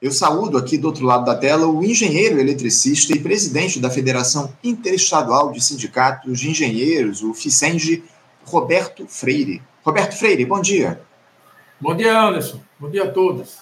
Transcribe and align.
Eu 0.00 0.12
saúdo 0.12 0.56
aqui 0.56 0.78
do 0.78 0.86
outro 0.86 1.04
lado 1.04 1.26
da 1.26 1.34
tela 1.34 1.66
o 1.66 1.84
engenheiro 1.84 2.40
eletricista 2.40 3.14
e 3.14 3.20
presidente 3.20 3.78
da 3.78 3.90
Federação 3.90 4.50
Interestadual 4.64 5.52
de 5.52 5.62
Sindicatos 5.62 6.40
de 6.40 6.48
Engenheiros, 6.48 7.22
o 7.22 7.34
FICENG, 7.34 8.02
Roberto 8.46 9.06
Freire. 9.06 9.62
Roberto 9.84 10.16
Freire, 10.16 10.46
bom 10.46 10.58
dia. 10.58 11.02
Bom 11.78 11.94
dia, 11.94 12.18
Anderson. 12.18 12.58
Bom 12.78 12.88
dia 12.88 13.04
a 13.04 13.10
todos. 13.10 13.58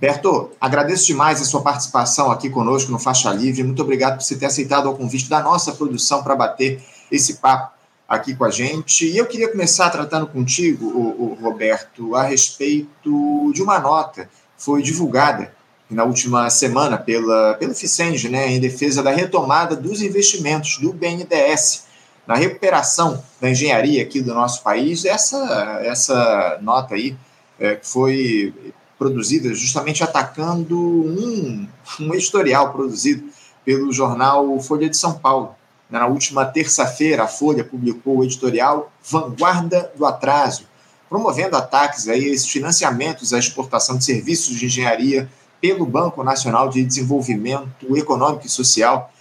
Berto, 0.00 0.52
agradeço 0.58 1.06
demais 1.08 1.42
a 1.42 1.44
sua 1.44 1.60
participação 1.60 2.30
aqui 2.30 2.48
conosco 2.48 2.90
no 2.90 2.98
Faixa 2.98 3.30
Livre. 3.30 3.62
Muito 3.62 3.82
obrigado 3.82 4.16
por 4.16 4.24
você 4.24 4.36
ter 4.36 4.46
aceitado 4.46 4.88
o 4.88 4.96
convite 4.96 5.28
da 5.28 5.42
nossa 5.42 5.72
produção 5.72 6.22
para 6.22 6.34
bater 6.34 6.82
esse 7.10 7.34
papo 7.34 7.76
aqui 8.08 8.34
com 8.34 8.46
a 8.46 8.50
gente. 8.50 9.06
E 9.06 9.18
eu 9.18 9.26
queria 9.26 9.50
começar 9.50 9.90
tratando 9.90 10.26
contigo, 10.26 10.86
o, 10.86 11.32
o 11.32 11.38
Roberto, 11.38 12.16
a 12.16 12.22
respeito 12.22 13.52
de 13.52 13.62
uma 13.62 13.78
nota 13.78 14.24
que 14.56 14.64
foi 14.64 14.80
divulgada 14.80 15.52
na 15.92 16.04
última 16.04 16.48
semana 16.50 16.96
pela, 16.96 17.54
pelo 17.54 17.74
FICENG, 17.74 18.28
né, 18.28 18.50
em 18.50 18.60
defesa 18.60 19.02
da 19.02 19.10
retomada 19.10 19.76
dos 19.76 20.02
investimentos 20.02 20.78
do 20.78 20.92
BNDES 20.92 21.84
na 22.26 22.34
recuperação 22.36 23.22
da 23.40 23.50
engenharia 23.50 24.02
aqui 24.02 24.20
do 24.20 24.32
nosso 24.32 24.62
país. 24.62 25.04
Essa, 25.04 25.80
essa 25.82 26.58
nota 26.62 26.94
aí 26.94 27.16
é, 27.58 27.78
foi 27.82 28.54
produzida 28.98 29.52
justamente 29.54 30.04
atacando 30.04 30.78
um, 30.78 31.66
um 32.00 32.14
editorial 32.14 32.72
produzido 32.72 33.24
pelo 33.64 33.92
jornal 33.92 34.58
Folha 34.60 34.88
de 34.88 34.96
São 34.96 35.14
Paulo. 35.14 35.54
Na 35.90 36.06
última 36.06 36.44
terça-feira, 36.44 37.24
a 37.24 37.28
Folha 37.28 37.64
publicou 37.64 38.18
o 38.18 38.24
editorial 38.24 38.90
Vanguarda 39.04 39.92
do 39.94 40.06
Atraso, 40.06 40.66
promovendo 41.08 41.56
ataques 41.56 42.08
a 42.08 42.16
esses 42.16 42.48
financiamentos 42.48 43.34
à 43.34 43.38
exportação 43.38 43.98
de 43.98 44.04
serviços 44.04 44.56
de 44.56 44.66
engenharia 44.66 45.28
pelo 45.62 45.86
Banco 45.86 46.24
Nacional 46.24 46.68
de 46.68 46.84
Desenvolvimento 46.84 47.96
Econômico 47.96 48.44
e 48.44 48.50
Social, 48.50 49.12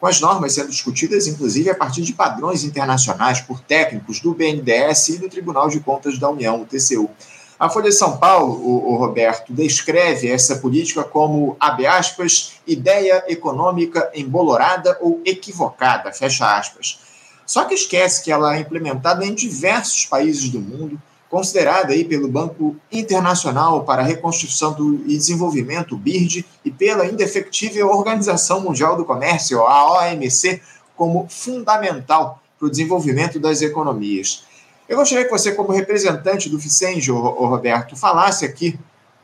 com 0.00 0.06
as 0.06 0.18
normas 0.18 0.54
sendo 0.54 0.70
discutidas, 0.70 1.26
inclusive, 1.26 1.68
a 1.68 1.74
partir 1.74 2.00
de 2.00 2.14
padrões 2.14 2.64
internacionais 2.64 3.42
por 3.42 3.60
técnicos 3.60 4.18
do 4.18 4.32
BNDES 4.32 5.10
e 5.10 5.18
do 5.18 5.28
Tribunal 5.28 5.68
de 5.68 5.78
Contas 5.78 6.18
da 6.18 6.30
União, 6.30 6.62
o 6.62 6.64
TCU. 6.64 7.10
A 7.58 7.68
Folha 7.68 7.90
de 7.90 7.94
São 7.94 8.16
Paulo, 8.16 8.54
o, 8.54 8.94
o 8.94 8.96
Roberto, 8.96 9.52
descreve 9.52 10.28
essa 10.28 10.56
política 10.56 11.04
como, 11.04 11.54
abre 11.60 11.86
aspas, 11.86 12.54
ideia 12.66 13.22
econômica 13.28 14.10
embolorada 14.14 14.96
ou 15.02 15.20
equivocada, 15.26 16.10
fecha 16.10 16.56
aspas. 16.56 16.98
Só 17.44 17.66
que 17.66 17.74
esquece 17.74 18.24
que 18.24 18.32
ela 18.32 18.56
é 18.56 18.60
implementada 18.60 19.26
em 19.26 19.34
diversos 19.34 20.06
países 20.06 20.48
do 20.48 20.60
mundo, 20.60 20.98
considerada 21.30 21.92
aí 21.92 22.04
pelo 22.04 22.26
Banco 22.26 22.76
Internacional 22.90 23.84
para 23.84 24.02
a 24.02 24.04
Reconstrução 24.04 24.72
do 24.72 24.96
e 25.06 25.16
Desenvolvimento, 25.16 25.96
BIRD, 25.96 26.44
e 26.64 26.70
pela 26.70 27.06
indefectível 27.06 27.88
Organização 27.88 28.60
Mundial 28.60 28.96
do 28.96 29.04
Comércio, 29.04 29.62
a 29.62 29.92
OMC, 29.92 30.60
como 30.96 31.26
fundamental 31.30 32.42
para 32.58 32.66
o 32.66 32.70
desenvolvimento 32.70 33.38
das 33.38 33.62
economias. 33.62 34.44
Eu 34.88 34.96
gostaria 34.96 35.24
que 35.24 35.30
você, 35.30 35.52
como 35.52 35.70
representante 35.70 36.48
do 36.50 36.58
Ficenjo, 36.58 37.16
Roberto, 37.16 37.96
falasse 37.96 38.44
aqui 38.44 38.76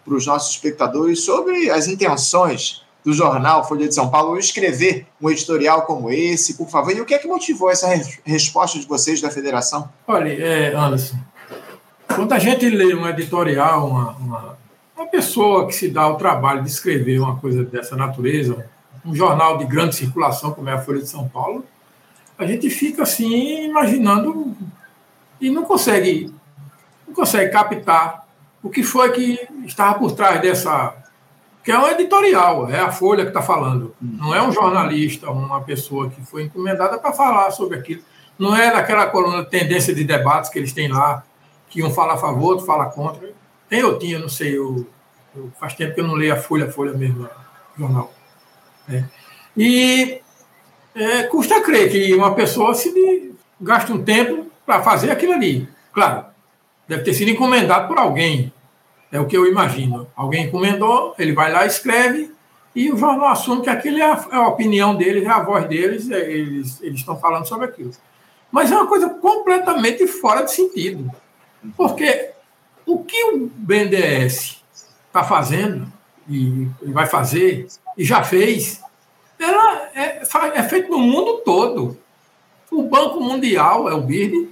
para 0.04 0.14
os 0.14 0.24
nossos 0.24 0.54
espectadores 0.54 1.24
sobre 1.24 1.68
as 1.68 1.88
intenções 1.88 2.86
do 3.04 3.12
jornal 3.12 3.66
Folha 3.66 3.88
de 3.88 3.94
São 3.94 4.08
Paulo 4.08 4.38
escrever 4.38 5.06
um 5.20 5.28
editorial 5.28 5.82
como 5.82 6.10
esse, 6.10 6.54
por 6.54 6.68
favor, 6.68 6.92
e 6.92 7.00
o 7.00 7.04
que 7.04 7.14
é 7.14 7.18
que 7.18 7.26
motivou 7.26 7.70
essa 7.70 7.88
resposta 8.24 8.78
de 8.78 8.86
vocês 8.86 9.20
da 9.20 9.30
federação? 9.30 9.88
Olha, 10.06 10.32
é, 10.32 10.74
Anderson, 10.74 11.16
quando 12.14 12.32
a 12.32 12.38
gente 12.38 12.68
lê 12.68 12.94
um 12.94 13.06
editorial, 13.08 13.88
uma, 13.88 14.10
uma, 14.12 14.58
uma, 14.96 15.06
pessoa 15.06 15.66
que 15.66 15.74
se 15.74 15.88
dá 15.88 16.06
o 16.08 16.16
trabalho 16.16 16.62
de 16.62 16.68
escrever 16.68 17.20
uma 17.20 17.36
coisa 17.36 17.64
dessa 17.64 17.96
natureza, 17.96 18.68
um 19.04 19.14
jornal 19.14 19.58
de 19.58 19.64
grande 19.64 19.94
circulação 19.94 20.52
como 20.52 20.68
é 20.68 20.72
a 20.72 20.80
Folha 20.80 21.00
de 21.00 21.08
São 21.08 21.28
Paulo, 21.28 21.64
a 22.38 22.46
gente 22.46 22.68
fica 22.70 23.02
assim 23.02 23.64
imaginando 23.66 24.56
e 25.40 25.50
não 25.50 25.64
consegue 25.64 26.32
não 27.06 27.14
consegue 27.14 27.50
captar 27.50 28.26
o 28.62 28.68
que 28.68 28.82
foi 28.82 29.12
que 29.12 29.48
estava 29.64 29.98
por 29.98 30.12
trás 30.12 30.40
dessa 30.40 30.94
que 31.62 31.72
é 31.72 31.78
um 31.78 31.88
editorial, 31.88 32.70
é 32.70 32.78
a 32.78 32.92
Folha 32.92 33.24
que 33.24 33.30
está 33.30 33.42
falando, 33.42 33.92
não 34.00 34.32
é 34.32 34.40
um 34.40 34.52
jornalista, 34.52 35.28
uma 35.32 35.60
pessoa 35.62 36.08
que 36.08 36.20
foi 36.24 36.44
encomendada 36.44 36.96
para 36.96 37.12
falar 37.12 37.50
sobre 37.50 37.76
aquilo, 37.76 38.02
não 38.38 38.54
é 38.54 38.72
daquela 38.72 39.06
coluna 39.06 39.44
tendência 39.44 39.92
de 39.92 40.04
debates 40.04 40.48
que 40.48 40.60
eles 40.60 40.72
têm 40.72 40.86
lá, 40.86 41.24
que 41.68 41.82
um 41.82 41.90
fala 41.90 42.14
a 42.14 42.16
favor, 42.16 42.52
outro 42.52 42.66
fala 42.66 42.86
contra. 42.86 43.30
Tem 43.68 43.82
ou 43.82 43.98
tinha, 43.98 44.18
não 44.18 44.28
sei, 44.28 44.56
eu, 44.56 44.86
eu, 45.34 45.50
faz 45.58 45.74
tempo 45.74 45.94
que 45.94 46.00
eu 46.00 46.06
não 46.06 46.14
leio 46.14 46.32
a 46.32 46.36
Folha, 46.36 46.66
a 46.66 46.70
Folha 46.70 46.92
mesmo, 46.92 47.28
jornal. 47.78 48.12
É. 48.88 49.04
E 49.56 50.20
é, 50.94 51.24
custa 51.24 51.60
crer 51.60 51.90
que 51.90 52.14
uma 52.14 52.34
pessoa 52.34 52.74
se 52.74 52.92
um 53.90 54.02
tempo 54.02 54.46
para 54.64 54.82
fazer 54.82 55.10
aquilo 55.10 55.32
ali. 55.32 55.68
Claro, 55.92 56.26
deve 56.86 57.02
ter 57.02 57.14
sido 57.14 57.30
encomendado 57.30 57.88
por 57.88 57.98
alguém, 57.98 58.52
é 59.10 59.18
o 59.20 59.26
que 59.26 59.36
eu 59.36 59.46
imagino. 59.46 60.06
Alguém 60.14 60.46
encomendou, 60.46 61.14
ele 61.18 61.32
vai 61.32 61.52
lá, 61.52 61.66
escreve, 61.66 62.30
e 62.74 62.92
o 62.92 62.96
jornal 62.96 63.28
assume 63.28 63.62
que 63.62 63.70
aquilo 63.70 63.98
é 63.98 64.02
a, 64.02 64.26
é 64.32 64.36
a 64.36 64.48
opinião 64.48 64.94
deles, 64.94 65.24
é 65.24 65.30
a 65.30 65.42
voz 65.42 65.66
deles, 65.66 66.10
é, 66.10 66.30
eles 66.30 66.78
estão 66.82 67.18
falando 67.18 67.46
sobre 67.46 67.66
aquilo. 67.66 67.90
Mas 68.50 68.70
é 68.70 68.74
uma 68.74 68.86
coisa 68.86 69.08
completamente 69.08 70.06
fora 70.06 70.42
de 70.42 70.52
sentido. 70.52 71.10
Porque 71.76 72.30
o 72.84 73.04
que 73.04 73.24
o 73.24 73.50
BNDES 73.54 74.62
está 75.08 75.24
fazendo 75.24 75.90
e, 76.28 76.68
vai 76.82 77.06
fazer, 77.06 77.66
e 77.96 78.04
já 78.04 78.22
fez, 78.22 78.80
ela 79.38 79.88
é, 79.94 80.22
é, 80.54 80.62
feito 80.62 80.90
no 80.90 80.98
mundo 80.98 81.38
todo. 81.38 81.96
O 82.70 82.82
Banco 82.82 83.20
Mundial, 83.20 83.88
é 83.88 83.94
o 83.94 84.02
BIRD, 84.02 84.48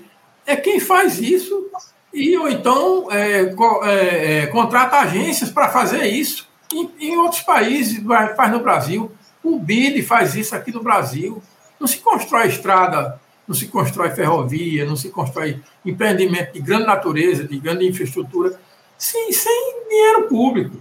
é 0.46 0.56
quem 0.56 0.78
faz 0.78 1.18
isso, 1.20 1.70
e 2.12 2.36
ou 2.38 2.48
então 2.48 3.10
é, 3.10 3.42
é, 3.42 4.38
é, 4.42 4.46
contrata 4.46 4.98
agências 4.98 5.50
para 5.50 5.68
fazer 5.68 6.06
isso. 6.06 6.48
Em, 6.72 6.90
em, 7.00 7.18
outros 7.18 7.42
países, 7.42 8.02
faz 8.36 8.52
no 8.52 8.60
Brasil. 8.60 9.10
O 9.42 9.58
BID 9.58 10.02
faz 10.02 10.34
isso 10.34 10.54
aqui 10.54 10.72
no 10.72 10.82
Brasil. 10.82 11.42
Não 11.78 11.86
se 11.86 11.98
constrói 11.98 12.46
estrada 12.48 13.20
não 13.46 13.54
se 13.54 13.66
constrói 13.66 14.10
ferrovia, 14.10 14.86
não 14.86 14.96
se 14.96 15.10
constrói 15.10 15.60
empreendimento 15.84 16.52
de 16.52 16.60
grande 16.60 16.86
natureza, 16.86 17.44
de 17.44 17.58
grande 17.58 17.86
infraestrutura, 17.86 18.58
sem, 18.96 19.32
sem 19.32 19.84
dinheiro 19.88 20.28
público. 20.28 20.76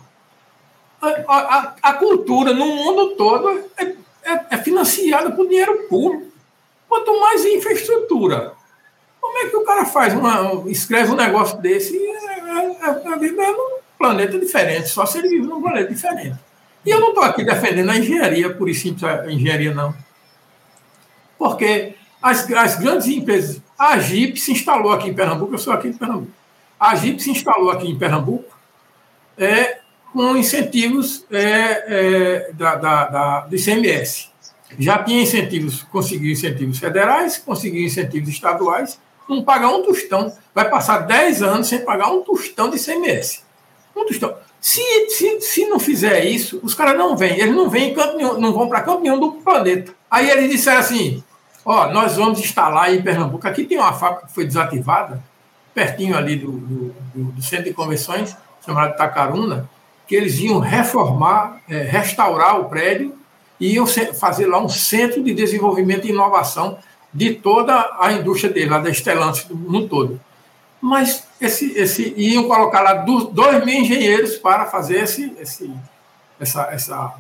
A, 1.02 1.08
a, 1.08 1.76
a, 1.82 1.94
cultura 1.94 2.54
no 2.54 2.66
mundo 2.66 3.16
todo 3.16 3.50
é, 3.78 3.84
é, 4.24 4.46
é, 4.52 4.58
financiada 4.58 5.32
por 5.32 5.48
dinheiro 5.48 5.88
público. 5.90 6.32
Quanto 6.88 7.20
mais 7.20 7.44
infraestrutura. 7.44 8.54
Como 9.20 9.38
é 9.40 9.50
que 9.50 9.56
o 9.58 9.66
cara 9.66 9.86
faz 9.86 10.14
uma, 10.14 10.64
escreve 10.70 11.12
um 11.12 11.16
negócio 11.16 11.58
desse 11.60 11.94
e 11.94 12.06
é, 12.06 12.88
é, 12.88 13.14
é, 13.14 13.18
vive 13.18 13.36
num 13.36 13.80
planeta 13.98 14.40
diferente, 14.40 14.88
só 14.88 15.06
se 15.06 15.18
ele 15.18 15.30
vive 15.30 15.48
num 15.48 15.62
planeta 15.62 15.94
diferente. 15.94 16.38
E 16.86 16.90
eu 16.90 17.00
não 17.00 17.10
estou 17.10 17.24
aqui 17.24 17.44
defendendo 17.44 17.90
a 17.90 17.98
engenharia, 17.98 18.54
por 18.54 18.70
isso 18.70 18.94
a 19.06 19.32
engenharia 19.32 19.74
não. 19.74 19.94
Porque 21.38 21.96
as, 22.24 22.50
as 22.50 22.76
grandes 22.78 23.08
empresas. 23.08 23.62
A 23.78 24.00
Jeep 24.00 24.40
se 24.40 24.54
instalou 24.54 24.94
aqui 24.94 25.10
em 25.10 25.14
Pernambuco, 25.14 25.54
eu 25.54 25.58
sou 25.58 25.74
aqui 25.74 25.90
em 25.90 25.94
Pernambuco. 25.94 26.32
A 26.80 26.96
Jeep 26.96 27.22
se 27.22 27.30
instalou 27.30 27.70
aqui 27.70 27.86
em 27.90 27.98
Pernambuco 27.98 28.58
é, 29.38 29.80
com 30.14 30.38
incentivos 30.38 31.26
é, 31.30 31.42
é, 31.42 32.52
da, 32.54 32.76
da, 32.76 33.06
da, 33.08 33.40
do 33.42 33.56
ICMS. 33.56 34.30
Já 34.80 35.04
tinha 35.04 35.22
incentivos, 35.22 35.84
conseguiu 35.84 36.32
incentivos 36.32 36.80
federais, 36.80 37.38
conseguiu 37.38 37.84
incentivos 37.84 38.30
estaduais, 38.30 38.98
não 39.28 39.44
pagar 39.44 39.70
um 39.70 39.84
tostão. 39.84 40.34
Vai 40.56 40.70
passar 40.70 41.00
10 41.00 41.44
anos 41.44 41.68
sem 41.68 41.84
pagar 41.84 42.10
um 42.10 42.22
tostão 42.22 42.70
de 42.70 42.78
ICMS. 42.78 43.42
Um 43.96 44.06
tostão. 44.06 44.36
Se, 44.62 44.82
se, 45.10 45.42
se 45.42 45.66
não 45.66 45.78
fizer 45.78 46.24
isso, 46.26 46.60
os 46.64 46.74
caras 46.74 46.98
não 46.98 47.18
vêm. 47.18 47.38
Eles 47.38 47.54
não 47.54 47.70
vêm, 47.70 47.94
não 48.40 48.54
vão 48.54 48.70
para 48.70 48.82
campo 48.82 49.02
nenhum 49.02 49.20
do 49.20 49.34
planeta. 49.34 49.94
Aí 50.10 50.30
eles 50.30 50.50
disseram 50.50 50.80
assim: 50.80 51.24
Ó, 51.66 51.88
nós 51.92 52.18
vamos 52.18 52.40
instalar 52.40 52.94
em 52.94 53.02
Pernambuco. 53.02 53.48
Aqui 53.48 53.64
tem 53.64 53.78
uma 53.78 53.94
fábrica 53.94 54.28
que 54.28 54.34
foi 54.34 54.46
desativada, 54.46 55.24
pertinho 55.74 56.18
ali 56.18 56.36
do, 56.36 56.52
do, 56.52 56.96
do 57.14 57.42
centro 57.42 57.66
de 57.66 57.74
convenções, 57.74 58.36
chamado 58.66 58.96
Tacaruna, 58.96 59.70
que 60.08 60.16
eles 60.16 60.40
iam 60.40 60.60
reformar, 60.60 61.62
é, 61.70 61.84
restaurar 61.84 62.60
o 62.60 62.66
prédio 62.66 63.16
e 63.60 63.76
iam 63.76 63.86
fazer 63.88 64.46
lá 64.46 64.62
um 64.62 64.70
centro 64.70 65.24
de 65.24 65.34
desenvolvimento 65.34 66.06
e 66.06 66.10
inovação 66.10 66.78
de 67.14 67.36
toda 67.36 67.96
a 68.00 68.12
indústria 68.12 68.52
dele, 68.52 68.70
lá 68.70 68.80
da 68.80 68.92
Stellantis 68.92 69.48
no 69.50 69.88
todo. 69.88 70.20
Mas 70.82 71.24
esse, 71.40 71.72
esse, 71.78 72.14
iam 72.18 72.44
colocar 72.48 72.82
lá 72.82 72.94
dois 72.94 73.64
mil 73.64 73.80
engenheiros 73.80 74.36
para 74.36 74.66
fazer 74.66 75.04
esse, 75.04 75.34
esse, 75.40 75.72
essa, 76.40 76.64
essa 76.72 77.14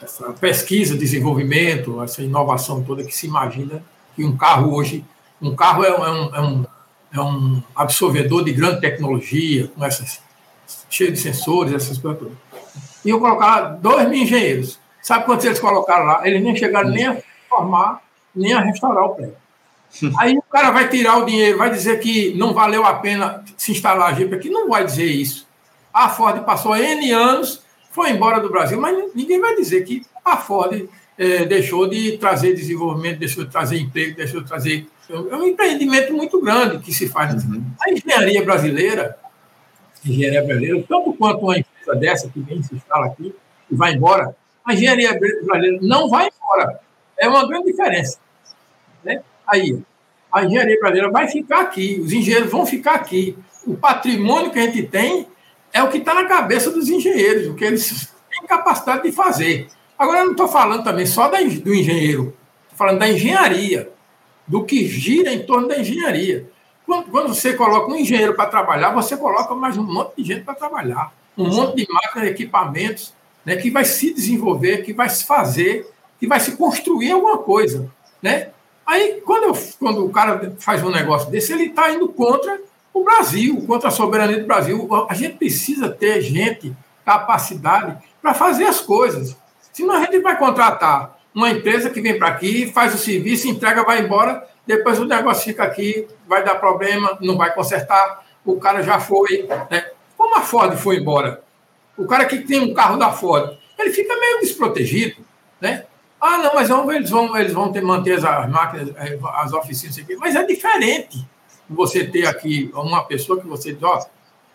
essa 0.00 0.32
pesquisa, 0.32 0.96
desenvolvimento, 0.96 2.02
essa 2.02 2.22
inovação 2.22 2.82
toda 2.84 3.04
que 3.04 3.14
se 3.14 3.26
imagina 3.26 3.82
que 4.14 4.24
um 4.24 4.36
carro 4.36 4.74
hoje, 4.74 5.04
um 5.40 5.54
carro 5.54 5.84
é, 5.84 5.98
um, 5.98 6.34
é 6.34 6.40
um, 6.40 6.66
é 7.12 7.20
um 7.20 7.62
absorvedor 7.74 8.44
de 8.44 8.52
grande 8.52 8.80
tecnologia, 8.80 9.68
com 9.68 9.84
essas 9.84 10.20
cheio 10.90 11.12
de 11.12 11.18
sensores, 11.18 11.72
essas 11.72 11.98
coisas 11.98 12.18
todas. 12.18 12.36
iam 13.04 13.18
colocar 13.18 13.60
dois 13.80 14.08
mil 14.08 14.22
engenheiros. 14.22 14.78
Sabe 15.02 15.24
quantos 15.24 15.44
eles 15.46 15.60
colocaram 15.60 16.04
lá? 16.04 16.26
Eles 16.26 16.42
nem 16.42 16.54
chegaram 16.56 16.90
nem 16.90 17.06
a 17.06 17.16
formar, 17.48 18.02
nem 18.34 18.52
a 18.52 18.60
restaurar 18.60 19.04
o 19.04 19.14
prédio. 19.14 19.36
Aí 20.18 20.36
o 20.36 20.42
cara 20.42 20.70
vai 20.70 20.88
tirar 20.88 21.18
o 21.18 21.24
dinheiro, 21.24 21.58
vai 21.58 21.70
dizer 21.70 21.98
que 22.00 22.34
não 22.34 22.52
valeu 22.52 22.84
a 22.84 22.94
pena 22.94 23.42
se 23.56 23.72
instalar 23.72 24.10
a 24.10 24.14
Jeep 24.14 24.34
aqui. 24.34 24.50
Não 24.50 24.68
vai 24.68 24.84
dizer 24.84 25.06
isso. 25.06 25.46
A 25.92 26.08
Ford 26.08 26.44
passou 26.44 26.76
N 26.76 27.10
anos, 27.10 27.62
foi 27.98 28.12
embora 28.12 28.38
do 28.38 28.48
Brasil, 28.48 28.80
mas 28.80 29.12
ninguém 29.12 29.40
vai 29.40 29.56
dizer 29.56 29.82
que 29.82 30.06
a 30.24 30.36
Ford 30.36 30.88
é, 31.18 31.44
deixou 31.46 31.88
de 31.88 32.16
trazer 32.16 32.54
desenvolvimento, 32.54 33.18
deixou 33.18 33.44
de 33.44 33.50
trazer 33.50 33.76
emprego, 33.76 34.14
deixou 34.14 34.40
de 34.40 34.46
trazer. 34.46 34.86
É 35.10 35.34
um 35.34 35.44
empreendimento 35.44 36.12
muito 36.14 36.40
grande 36.40 36.78
que 36.78 36.94
se 36.94 37.08
faz. 37.08 37.42
Uhum. 37.42 37.60
A 37.80 37.90
engenharia 37.90 38.44
brasileira, 38.44 39.18
engenharia 40.06 40.44
brasileira, 40.44 40.84
tanto 40.88 41.12
quanto 41.14 41.40
uma 41.40 41.58
empresa 41.58 41.96
dessa 41.96 42.28
que 42.28 42.38
vem 42.38 42.62
se 42.62 42.76
instala 42.76 43.06
aqui 43.06 43.34
e 43.68 43.74
vai 43.74 43.94
embora, 43.94 44.36
a 44.64 44.74
engenharia 44.74 45.18
brasileira 45.18 45.78
não 45.82 46.08
vai 46.08 46.28
embora. 46.28 46.78
É 47.18 47.28
uma 47.28 47.48
grande 47.48 47.66
diferença. 47.66 48.20
Né? 49.02 49.22
Aí, 49.44 49.82
a 50.32 50.44
engenharia 50.44 50.78
brasileira 50.78 51.10
vai 51.10 51.26
ficar 51.26 51.62
aqui, 51.62 51.98
os 52.00 52.12
engenheiros 52.12 52.48
vão 52.48 52.64
ficar 52.64 52.94
aqui. 52.94 53.36
O 53.66 53.76
patrimônio 53.76 54.52
que 54.52 54.58
a 54.60 54.62
gente 54.62 54.84
tem 54.84 55.26
é 55.72 55.82
o 55.82 55.88
que 55.88 55.98
está 55.98 56.14
na 56.14 56.24
cabeça 56.24 56.70
dos 56.70 56.88
engenheiros, 56.88 57.48
o 57.48 57.54
que 57.54 57.64
eles 57.64 58.12
têm 58.30 58.46
capacidade 58.46 59.02
de 59.02 59.12
fazer. 59.12 59.68
Agora, 59.98 60.20
eu 60.20 60.24
não 60.26 60.32
estou 60.32 60.48
falando 60.48 60.84
também 60.84 61.06
só 61.06 61.28
da, 61.28 61.38
do 61.38 61.74
engenheiro, 61.74 62.34
estou 62.64 62.78
falando 62.78 62.98
da 62.98 63.08
engenharia, 63.08 63.90
do 64.46 64.64
que 64.64 64.86
gira 64.86 65.32
em 65.32 65.44
torno 65.44 65.68
da 65.68 65.78
engenharia. 65.78 66.50
Quando, 66.86 67.10
quando 67.10 67.34
você 67.34 67.52
coloca 67.52 67.92
um 67.92 67.96
engenheiro 67.96 68.34
para 68.34 68.46
trabalhar, 68.46 68.90
você 68.90 69.16
coloca 69.16 69.54
mais 69.54 69.76
um 69.76 69.82
monte 69.82 70.14
de 70.16 70.24
gente 70.24 70.44
para 70.44 70.54
trabalhar, 70.54 71.12
um 71.36 71.48
monte 71.48 71.76
de 71.76 71.92
máquinas, 71.92 72.28
equipamentos, 72.28 73.12
né, 73.44 73.56
que 73.56 73.70
vai 73.70 73.84
se 73.84 74.12
desenvolver, 74.14 74.82
que 74.84 74.92
vai 74.92 75.08
se 75.08 75.24
fazer, 75.24 75.86
que 76.18 76.26
vai 76.26 76.40
se 76.40 76.56
construir 76.56 77.12
alguma 77.12 77.38
coisa. 77.38 77.90
Né? 78.22 78.48
Aí, 78.86 79.20
quando, 79.24 79.44
eu, 79.44 79.58
quando 79.78 80.04
o 80.04 80.10
cara 80.10 80.54
faz 80.58 80.82
um 80.82 80.90
negócio 80.90 81.30
desse, 81.30 81.52
ele 81.52 81.64
está 81.64 81.92
indo 81.92 82.08
contra 82.08 82.58
o 83.00 83.04
Brasil, 83.04 83.64
contra 83.66 83.88
a 83.88 83.92
soberania 83.92 84.40
do 84.40 84.46
Brasil. 84.46 84.88
A 85.08 85.14
gente 85.14 85.36
precisa 85.36 85.88
ter 85.88 86.20
gente, 86.20 86.74
capacidade 87.04 87.96
para 88.20 88.34
fazer 88.34 88.64
as 88.64 88.80
coisas. 88.80 89.36
Senão 89.72 89.94
a 89.94 90.00
gente 90.00 90.20
vai 90.20 90.36
contratar 90.36 91.18
uma 91.34 91.50
empresa 91.50 91.88
que 91.88 92.00
vem 92.00 92.18
para 92.18 92.28
aqui, 92.28 92.70
faz 92.72 92.94
o 92.94 92.98
serviço, 92.98 93.48
entrega, 93.48 93.84
vai 93.84 94.00
embora, 94.00 94.46
depois 94.66 94.98
o 94.98 95.04
negócio 95.04 95.44
fica 95.44 95.62
aqui, 95.62 96.06
vai 96.26 96.44
dar 96.44 96.56
problema, 96.56 97.16
não 97.20 97.36
vai 97.36 97.54
consertar, 97.54 98.26
o 98.44 98.56
cara 98.56 98.82
já 98.82 98.98
foi. 98.98 99.48
Né? 99.70 99.90
Como 100.16 100.36
a 100.36 100.40
Ford 100.40 100.76
foi 100.76 100.96
embora? 100.96 101.42
O 101.96 102.06
cara 102.06 102.26
que 102.26 102.38
tem 102.40 102.60
um 102.60 102.74
carro 102.74 102.96
da 102.96 103.12
Ford, 103.12 103.56
ele 103.78 103.90
fica 103.90 104.14
meio 104.18 104.40
desprotegido. 104.40 105.16
Né? 105.60 105.84
Ah, 106.20 106.38
não, 106.38 106.54
mas 106.54 106.68
vamos, 106.68 106.94
eles 106.94 107.10
vão, 107.10 107.36
eles 107.36 107.52
vão 107.52 107.72
ter, 107.72 107.80
manter 107.80 108.14
as 108.14 108.50
máquinas, 108.50 108.88
eh, 108.96 109.18
as 109.34 109.52
oficinas 109.52 109.96
aqui. 109.98 110.16
Mas 110.16 110.34
é 110.34 110.42
diferente 110.44 111.24
você 111.68 112.04
ter 112.04 112.26
aqui 112.26 112.70
uma 112.74 113.04
pessoa 113.04 113.40
que 113.40 113.46
você 113.46 113.72
diz, 113.72 113.82
ó, 113.82 114.06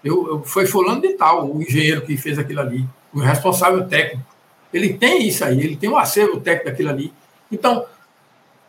eu, 0.03 0.27
eu, 0.27 0.43
foi 0.43 0.65
fulano 0.65 1.01
de 1.01 1.13
tal, 1.13 1.49
o 1.49 1.61
engenheiro 1.61 2.01
que 2.01 2.17
fez 2.17 2.37
aquilo 2.37 2.59
ali, 2.59 2.85
o 3.13 3.19
responsável 3.19 3.87
técnico. 3.87 4.25
Ele 4.73 4.93
tem 4.93 5.27
isso 5.27 5.45
aí, 5.45 5.59
ele 5.59 5.75
tem 5.75 5.89
um 5.89 5.97
acervo 5.97 6.39
técnico 6.39 6.71
daquilo 6.71 6.89
ali. 6.89 7.13
Então, 7.51 7.85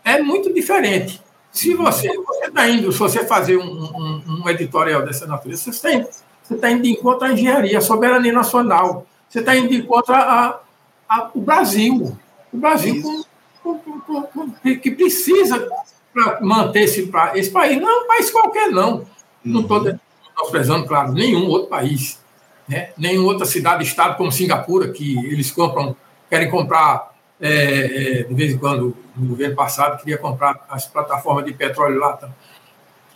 é 0.04 0.20
muito 0.20 0.52
diferente. 0.52 1.20
Se 1.50 1.72
você 1.74 2.08
está 2.44 2.68
indo, 2.68 2.92
se 2.92 2.98
você 2.98 3.24
fazer 3.24 3.56
um, 3.56 3.64
um, 3.64 4.42
um, 4.42 4.48
editorial 4.48 5.04
dessa 5.04 5.26
natureza, 5.26 5.62
você 5.62 5.70
está 5.70 5.92
indo, 5.92 6.08
você 6.42 6.56
tá 6.56 6.70
indo 6.70 6.82
de 6.82 6.90
encontro 6.90 7.26
à 7.26 7.32
engenharia, 7.32 7.78
à 7.78 7.80
soberania 7.80 8.32
nacional. 8.32 9.06
Você 9.28 9.40
está 9.40 9.56
indo 9.56 9.68
de 9.68 9.76
encontro 9.76 10.14
ao 10.14 11.30
Brasil. 11.34 12.16
O 12.52 12.56
Brasil 12.58 13.24
com, 13.62 13.78
com, 13.78 14.22
com, 14.22 14.50
que 14.78 14.90
precisa 14.90 15.66
para 16.14 16.40
manter 16.40 16.82
esse, 16.82 17.10
esse 17.34 17.50
país. 17.50 17.80
Não 17.80 17.90
é 17.90 18.04
um 18.04 18.06
país 18.06 18.30
qualquer, 18.30 18.70
não. 18.70 19.04
Não 19.44 19.62
estou 19.62 19.84
uhum. 19.84 19.98
desprezando, 20.40 20.86
claro, 20.86 21.12
nenhum 21.12 21.48
outro 21.48 21.68
país. 21.68 22.22
Né? 22.68 22.90
Nenhuma 22.96 23.28
outra 23.28 23.44
cidade, 23.44 23.82
estado 23.82 24.16
como 24.16 24.32
Singapura, 24.32 24.88
que 24.88 25.18
eles 25.26 25.50
compram, 25.50 25.94
querem 26.30 26.48
comprar, 26.48 27.12
é, 27.40 28.20
é, 28.20 28.22
de 28.22 28.34
vez 28.34 28.52
em 28.52 28.58
quando, 28.58 28.96
no 29.16 29.28
governo 29.28 29.56
passado, 29.56 29.98
queria 29.98 30.16
comprar 30.16 30.64
as 30.70 30.86
plataformas 30.86 31.44
de 31.44 31.52
petróleo 31.52 31.98
lá. 31.98 32.14
Tá? 32.14 32.30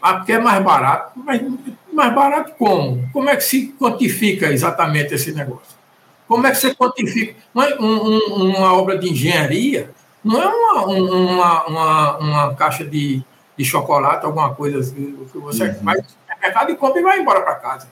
Ah, 0.03 0.15
porque 0.15 0.33
é 0.33 0.39
mais 0.41 0.63
barato. 0.63 1.13
Mas 1.17 1.41
mais 1.93 2.15
barato 2.15 2.53
como? 2.59 3.09
Como 3.13 3.29
é 3.29 3.37
que 3.37 3.43
se 3.43 3.75
quantifica 3.79 4.53
exatamente 4.53 5.15
esse 5.15 5.33
negócio? 5.33 5.77
Como 6.29 6.47
é 6.47 6.51
que 6.51 6.59
você 6.59 6.75
quantifica? 6.75 7.35
Uma, 7.55 7.67
um, 7.81 8.19
uma 8.51 8.75
obra 8.75 8.99
de 8.99 9.11
engenharia 9.11 9.91
não 10.29 10.43
é 10.43 10.47
uma, 10.47 10.85
uma, 10.85 11.67
uma, 11.67 12.19
uma 12.19 12.55
caixa 12.55 12.85
de, 12.85 13.23
de 13.57 13.65
chocolate, 13.65 14.27
alguma 14.27 14.55
coisa 14.55 14.81
assim, 14.81 15.17
que 15.33 15.39
você 15.39 15.65
uhum. 15.65 15.75
vai 15.83 15.97
no 15.97 16.05
mercado 16.41 16.71
e 16.71 16.77
compra 16.77 17.01
e 17.01 17.03
vai 17.03 17.19
embora 17.19 17.41
para 17.41 17.55
casa. 17.55 17.89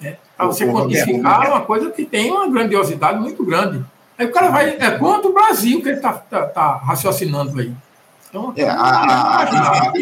Né? 0.00 0.16
Para 0.36 0.46
você 0.46 0.66
quantificar 0.66 1.46
é 1.46 1.48
uma 1.48 1.60
coisa 1.60 1.90
que 1.92 2.04
tem 2.04 2.32
uma 2.32 2.50
grandiosidade 2.50 3.20
muito 3.20 3.44
grande. 3.44 3.84
Aí 4.18 4.26
o 4.26 4.32
cara 4.32 4.50
vai. 4.50 4.70
É 4.70 4.90
quanto 4.98 5.28
o 5.28 5.32
Brasil 5.32 5.80
que 5.80 5.88
ele 5.88 5.98
está 5.98 6.14
tá, 6.14 6.46
tá 6.46 6.76
raciocinando 6.78 7.60
aí. 7.60 7.72
Então, 8.28 8.52
é, 8.56 8.68
a, 8.68 8.74
a, 8.74 9.42
a, 9.44 9.92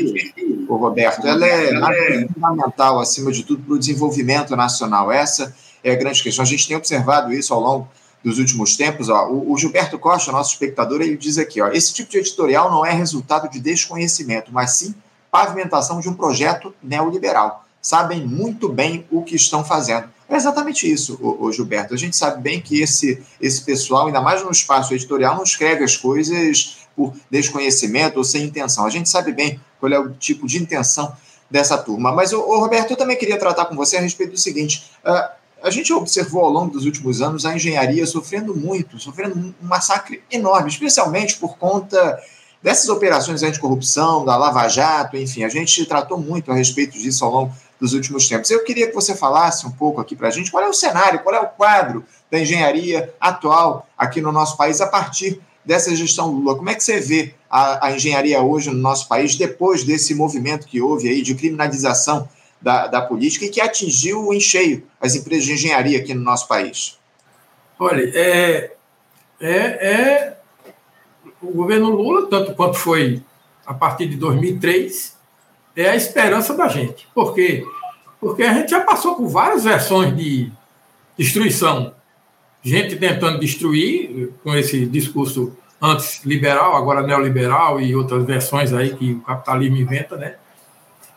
o 0.69 0.77
Roberto, 0.77 1.27
ela 1.27 1.47
é, 1.47 1.75
ela 1.75 1.95
é 1.95 2.27
fundamental, 2.27 2.99
acima 2.99 3.31
de 3.31 3.45
tudo, 3.45 3.63
para 3.63 3.75
o 3.75 3.79
desenvolvimento 3.79 4.57
nacional. 4.57 5.13
Essa 5.13 5.55
é 5.85 5.93
a 5.93 5.95
grande 5.95 6.23
questão. 6.23 6.43
A 6.43 6.47
gente 6.47 6.67
tem 6.67 6.77
observado 6.77 7.33
isso 7.33 7.53
ao 7.53 7.61
longo 7.61 7.89
dos 8.25 8.39
últimos 8.39 8.77
tempos. 8.77 9.09
Ó, 9.09 9.29
o, 9.31 9.57
Gilberto 9.57 9.99
Costa, 9.99 10.33
nosso 10.33 10.53
espectador, 10.53 11.01
ele 11.01 11.17
diz 11.17 11.39
aqui: 11.39 11.61
ó, 11.61 11.69
esse 11.69 11.93
tipo 11.93 12.11
de 12.11 12.19
editorial 12.19 12.71
não 12.71 12.85
é 12.85 12.93
resultado 12.93 13.51
de 13.51 13.61
desconhecimento, 13.61 14.51
mas 14.53 14.73
sim 14.73 14.95
pavimentação 15.31 16.01
de 16.01 16.09
um 16.09 16.15
projeto 16.15 16.75
neoliberal. 16.83 17.65
Sabem 17.81 18.27
muito 18.27 18.69
bem 18.69 19.07
o 19.11 19.23
que 19.23 19.37
estão 19.37 19.65
fazendo. 19.65 20.09
É 20.29 20.35
exatamente 20.35 20.91
isso, 20.91 21.19
o, 21.21 21.45
o 21.45 21.53
Gilberto. 21.53 21.95
A 21.95 21.97
gente 21.97 22.17
sabe 22.17 22.43
bem 22.43 22.61
que 22.61 22.81
esse, 22.81 23.23
esse 23.41 23.63
pessoal, 23.63 24.07
ainda 24.07 24.21
mais 24.21 24.43
no 24.43 24.51
espaço 24.51 24.93
editorial, 24.93 25.37
não 25.37 25.45
escreve 25.45 25.85
as 25.85 25.97
coisas 25.97 26.79
por 26.97 27.15
desconhecimento 27.31 28.17
ou 28.17 28.25
sem 28.25 28.45
intenção. 28.45 28.87
A 28.87 28.91
gente 28.91 29.09
sabe 29.09 29.33
bem 29.33 29.61
qual 29.79 29.93
é 29.93 29.99
o 29.99 30.11
tipo 30.15 30.47
de 30.47 30.59
intenção 30.59 31.15
dessa 31.51 31.79
turma. 31.79 32.11
Mas, 32.13 32.33
o, 32.33 32.41
Roberto, 32.59 32.91
eu 32.91 32.97
também 32.97 33.17
queria 33.17 33.39
tratar 33.39 33.67
com 33.67 33.77
você 33.77 33.97
a 33.99 34.01
respeito 34.01 34.33
do 34.33 34.39
seguinte: 34.39 34.91
uh, 35.05 35.36
a 35.63 35.71
gente 35.71 35.93
observou 35.93 36.45
ao 36.45 36.51
longo 36.51 36.73
dos 36.73 36.85
últimos 36.85 37.23
anos 37.23 37.47
a 37.47 37.55
engenharia 37.55 38.07
sofrendo 38.07 38.55
muito, 38.55 38.99
sofrendo 38.99 39.37
um 39.37 39.55
massacre 39.61 40.23
enorme, 40.31 40.69
especialmente 40.69 41.37
por 41.37 41.57
conta 41.57 42.21
dessas 42.63 42.89
operações 42.89 43.43
anticorrupção, 43.43 44.25
da 44.25 44.37
Lava 44.37 44.69
Jato, 44.69 45.17
enfim, 45.17 45.45
a 45.45 45.49
gente 45.49 45.87
tratou 45.87 46.19
muito 46.19 46.51
a 46.51 46.55
respeito 46.55 46.99
disso 46.99 47.25
ao 47.25 47.31
longo 47.31 47.55
dos 47.81 47.93
últimos 47.93 48.29
tempos. 48.29 48.51
Eu 48.51 48.65
queria 48.65 48.89
que 48.89 48.95
você 48.95 49.15
falasse 49.15 49.67
um 49.67 49.71
pouco 49.71 50.01
aqui 50.01 50.17
para 50.17 50.29
a 50.29 50.31
gente 50.31 50.51
qual 50.51 50.65
é 50.65 50.69
o 50.69 50.73
cenário, 50.73 51.21
qual 51.21 51.35
é 51.35 51.41
o 51.41 51.49
quadro 51.49 52.05
da 52.31 52.39
engenharia 52.39 53.15
atual 53.21 53.87
aqui 53.97 54.21
no 54.21 54.33
nosso 54.33 54.57
país 54.57 54.81
a 54.81 54.87
partir 54.87 55.41
dessa 55.65 55.95
gestão 55.95 56.31
Lula. 56.31 56.57
Como 56.57 56.71
é 56.71 56.75
que 56.75 56.83
você 56.83 57.01
vê 57.01 57.35
a, 57.51 57.87
a 57.87 57.93
engenharia 57.93 58.41
hoje 58.41 58.71
no 58.71 58.79
nosso 58.79 59.09
país 59.09 59.37
depois 59.37 59.85
desse 59.85 60.15
movimento 60.15 60.67
que 60.67 60.81
houve 60.81 61.09
aí 61.09 61.23
de 61.23 61.35
criminalização 61.35 62.29
da, 62.67 62.89
da 62.89 63.01
política 63.01 63.45
e 63.45 63.49
que 63.49 63.61
atingiu 63.61 64.35
em 64.35 64.41
cheio 64.41 64.83
as 65.01 65.15
empresas 65.15 65.45
de 65.45 65.53
engenharia 65.53 66.01
aqui 66.01 66.13
no 66.13 66.25
nosso 66.25 66.49
país? 66.49 66.99
Olha, 67.79 68.03
é, 68.13 68.73
é, 69.41 69.57
é 69.57 70.37
o 71.41 71.53
governo 71.53 71.91
Lula, 71.91 72.29
tanto 72.29 72.55
quanto 72.55 72.77
foi 72.77 73.23
a 73.65 73.73
partir 73.73 74.09
de 74.09 74.17
2003, 74.17 75.17
é 75.77 75.91
a 75.91 75.95
esperança 75.95 76.57
da 76.57 76.67
gente. 76.67 77.07
Por 77.15 77.37
quê? 77.37 77.65
Porque 78.19 78.43
a 78.43 78.53
gente 78.53 78.71
já 78.71 78.81
passou 78.81 79.15
por 79.15 79.29
várias 79.29 79.63
versões 79.63 80.17
de 80.17 80.51
destruição. 81.17 81.95
Gente 82.65 82.97
tentando 82.97 83.39
destruir, 83.39 84.33
com 84.43 84.57
esse 84.57 84.87
discurso 84.87 85.57
antes 85.81 86.25
liberal, 86.25 86.75
agora 86.75 87.07
neoliberal 87.07 87.81
e 87.81 87.95
outras 87.95 88.25
versões 88.25 88.73
aí 88.73 88.97
que 88.97 89.13
o 89.13 89.21
capitalismo 89.21 89.77
inventa, 89.77 90.17
né? 90.17 90.35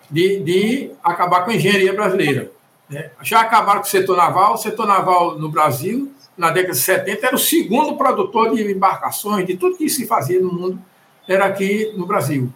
De, 0.09 0.39
de 0.39 0.91
acabar 1.03 1.43
com 1.43 1.51
a 1.51 1.55
engenharia 1.55 1.93
brasileira. 1.93 2.51
Né? 2.89 3.11
Já 3.21 3.41
acabaram 3.41 3.81
com 3.81 3.87
o 3.87 3.89
setor 3.89 4.17
naval. 4.17 4.53
O 4.53 4.57
setor 4.57 4.87
naval 4.87 5.37
no 5.37 5.49
Brasil, 5.49 6.11
na 6.37 6.49
década 6.49 6.73
de 6.73 6.79
70, 6.79 7.27
era 7.27 7.35
o 7.35 7.39
segundo 7.39 7.95
produtor 7.97 8.55
de 8.55 8.71
embarcações, 8.71 9.45
de 9.45 9.55
tudo 9.55 9.77
que 9.77 9.89
se 9.89 10.07
fazia 10.07 10.41
no 10.41 10.51
mundo, 10.51 10.79
era 11.27 11.45
aqui 11.45 11.93
no 11.95 12.05
Brasil. 12.05 12.51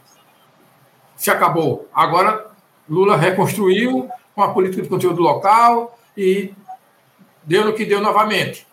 Se 1.16 1.30
acabou. 1.30 1.88
Agora, 1.94 2.48
Lula 2.90 3.16
reconstruiu 3.16 4.10
com 4.36 4.42
a 4.42 4.50
política 4.50 4.82
de 4.82 4.90
conteúdo 4.90 5.22
local 5.22 5.98
e 6.18 6.54
deu 7.44 7.66
no 7.66 7.74
que 7.74 7.86
deu 7.86 8.02
novamente. 8.02 8.66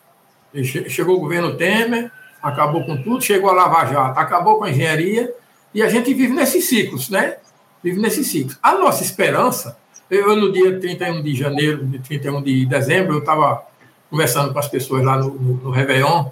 Chegou 0.88 1.16
o 1.16 1.20
governo 1.20 1.56
Temer, 1.56 2.10
acabou 2.42 2.84
com 2.84 3.00
tudo, 3.02 3.22
chegou 3.22 3.50
a 3.50 3.52
Lava 3.52 3.84
Jato, 3.84 4.18
acabou 4.18 4.58
com 4.58 4.64
a 4.64 4.70
engenharia, 4.70 5.32
e 5.72 5.82
a 5.82 5.88
gente 5.88 6.12
vive 6.12 6.32
nesses 6.32 6.68
ciclos, 6.68 7.08
né? 7.08 7.37
Vive 7.82 8.00
nesse 8.00 8.25
ciclo. 8.25 8.56
A 8.62 8.75
nossa 8.75 9.02
esperança, 9.02 9.76
eu 10.10 10.37
no 10.37 10.52
dia 10.52 10.78
31 10.78 11.22
de 11.22 11.34
janeiro, 11.34 11.88
31 12.06 12.42
de 12.42 12.66
dezembro, 12.66 13.14
eu 13.14 13.20
estava 13.20 13.64
conversando 14.10 14.52
com 14.52 14.58
as 14.58 14.68
pessoas 14.68 15.04
lá 15.04 15.16
no, 15.16 15.30
no, 15.34 15.54
no 15.54 15.70
Réveillon, 15.70 16.26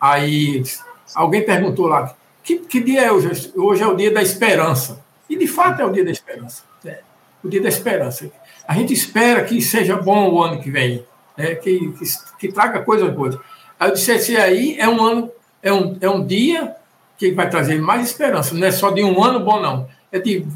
aí 0.00 0.62
alguém 1.14 1.44
perguntou 1.44 1.86
lá, 1.86 2.14
que, 2.42 2.56
que 2.58 2.80
dia 2.80 3.02
é 3.02 3.12
hoje? 3.12 3.52
Hoje 3.54 3.82
é 3.82 3.86
o 3.86 3.94
dia 3.94 4.10
da 4.10 4.22
esperança. 4.22 5.02
E, 5.28 5.36
de 5.36 5.46
fato, 5.46 5.80
é 5.80 5.84
o 5.84 5.92
dia 5.92 6.04
da 6.04 6.10
esperança. 6.10 6.64
Né? 6.82 6.98
O 7.42 7.48
dia 7.48 7.62
da 7.62 7.68
esperança. 7.68 8.30
A 8.66 8.74
gente 8.74 8.92
espera 8.92 9.44
que 9.44 9.60
seja 9.62 9.96
bom 9.96 10.30
o 10.30 10.42
ano 10.42 10.60
que 10.60 10.70
vem, 10.70 11.04
né? 11.36 11.54
que, 11.54 11.92
que, 11.92 12.04
que 12.38 12.52
traga 12.52 12.82
coisas 12.82 13.12
boas. 13.14 13.36
Aí 13.78 13.88
eu 13.88 13.94
disse 13.94 14.12
assim, 14.12 14.36
aí 14.36 14.76
é 14.78 14.88
um 14.88 15.02
ano, 15.02 15.30
é 15.62 15.72
um, 15.72 15.96
é 16.00 16.08
um 16.08 16.24
dia 16.24 16.74
que 17.16 17.32
vai 17.32 17.48
trazer 17.48 17.80
mais 17.80 18.06
esperança. 18.08 18.54
Não 18.54 18.66
é 18.66 18.70
só 18.70 18.90
de 18.90 19.02
um 19.02 19.22
ano 19.22 19.40
bom, 19.40 19.60
não. 19.60 19.88
É 20.10 20.18
de 20.18 20.46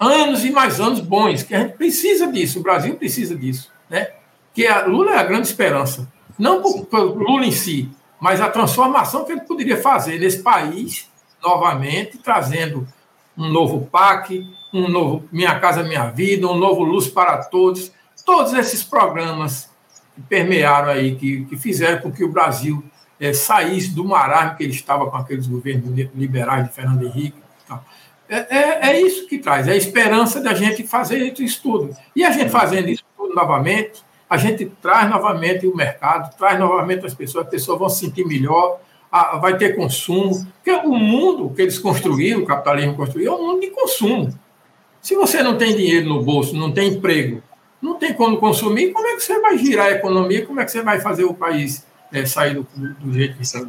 anos 0.00 0.44
e 0.46 0.50
mais 0.50 0.80
anos 0.80 1.00
bons, 1.00 1.42
que 1.42 1.54
a 1.54 1.60
gente 1.60 1.76
precisa 1.76 2.32
disso, 2.32 2.58
o 2.58 2.62
Brasil 2.62 2.96
precisa 2.96 3.36
disso. 3.36 3.70
Né? 3.88 4.08
Que 4.54 4.66
a 4.66 4.86
Lula 4.86 5.12
é 5.12 5.18
a 5.18 5.22
grande 5.22 5.46
esperança. 5.46 6.10
Não 6.38 6.62
por, 6.62 7.00
Lula 7.00 7.44
em 7.44 7.52
si, 7.52 7.90
mas 8.18 8.40
a 8.40 8.48
transformação 8.48 9.24
que 9.24 9.32
ele 9.32 9.42
poderia 9.42 9.76
fazer 9.76 10.18
nesse 10.18 10.42
país, 10.42 11.08
novamente, 11.42 12.16
trazendo 12.16 12.88
um 13.36 13.48
novo 13.48 13.86
PAC, 13.86 14.46
um 14.72 14.88
novo 14.88 15.28
Minha 15.30 15.60
Casa 15.60 15.82
Minha 15.82 16.06
Vida, 16.10 16.46
um 16.46 16.56
novo 16.56 16.82
Luz 16.82 17.06
para 17.06 17.36
Todos, 17.44 17.92
todos 18.24 18.54
esses 18.54 18.82
programas 18.82 19.68
que 20.14 20.22
permearam 20.22 20.88
aí, 20.88 21.14
que, 21.16 21.44
que 21.44 21.56
fizeram 21.56 22.00
com 22.00 22.10
que 22.10 22.24
o 22.24 22.32
Brasil 22.32 22.82
é, 23.18 23.34
saísse 23.34 23.90
do 23.90 24.04
marasmo 24.04 24.56
que 24.56 24.64
ele 24.64 24.72
estava 24.72 25.10
com 25.10 25.16
aqueles 25.16 25.46
governos 25.46 25.90
liberais 26.14 26.66
de 26.66 26.72
Fernando 26.72 27.04
Henrique. 27.04 27.38
É, 28.32 28.46
é, 28.48 28.90
é, 28.90 29.00
isso 29.00 29.26
que 29.26 29.38
traz, 29.38 29.66
é 29.66 29.72
a 29.72 29.76
esperança 29.76 30.40
da 30.40 30.54
gente 30.54 30.86
fazer 30.86 31.34
isso 31.40 31.60
tudo. 31.60 31.96
E 32.14 32.24
a 32.24 32.30
gente 32.30 32.48
fazendo 32.48 32.88
isso 32.88 33.02
tudo 33.16 33.34
novamente, 33.34 34.04
a 34.28 34.36
gente 34.36 34.66
traz 34.80 35.10
novamente 35.10 35.66
o 35.66 35.74
mercado, 35.74 36.32
traz 36.36 36.56
novamente 36.56 37.04
as 37.04 37.12
pessoas, 37.12 37.46
as 37.46 37.50
pessoas 37.50 37.76
vão 37.76 37.88
se 37.88 38.06
sentir 38.06 38.24
melhor, 38.24 38.78
vai 39.40 39.58
ter 39.58 39.74
consumo. 39.74 40.46
Porque 40.62 40.70
o 40.86 40.94
mundo 40.94 41.50
que 41.50 41.60
eles 41.60 41.76
construíram, 41.76 42.42
o 42.42 42.46
capitalismo 42.46 42.94
construiu, 42.94 43.32
é 43.32 43.36
um 43.36 43.46
mundo 43.48 43.60
de 43.62 43.70
consumo. 43.70 44.32
Se 45.02 45.16
você 45.16 45.42
não 45.42 45.58
tem 45.58 45.74
dinheiro 45.74 46.08
no 46.08 46.22
bolso, 46.22 46.54
não 46.54 46.70
tem 46.70 46.90
emprego, 46.90 47.42
não 47.82 47.94
tem 47.94 48.14
como 48.14 48.36
consumir, 48.36 48.92
como 48.92 49.08
é 49.08 49.16
que 49.16 49.24
você 49.24 49.40
vai 49.40 49.58
girar 49.58 49.86
a 49.86 49.92
economia? 49.92 50.46
Como 50.46 50.60
é 50.60 50.64
que 50.64 50.70
você 50.70 50.82
vai 50.82 51.00
fazer 51.00 51.24
o 51.24 51.34
país 51.34 51.84
é, 52.12 52.24
sair 52.24 52.54
do, 52.54 52.62
do, 53.00 53.12
jeito 53.12 53.36
que 53.36 53.42
está? 53.42 53.60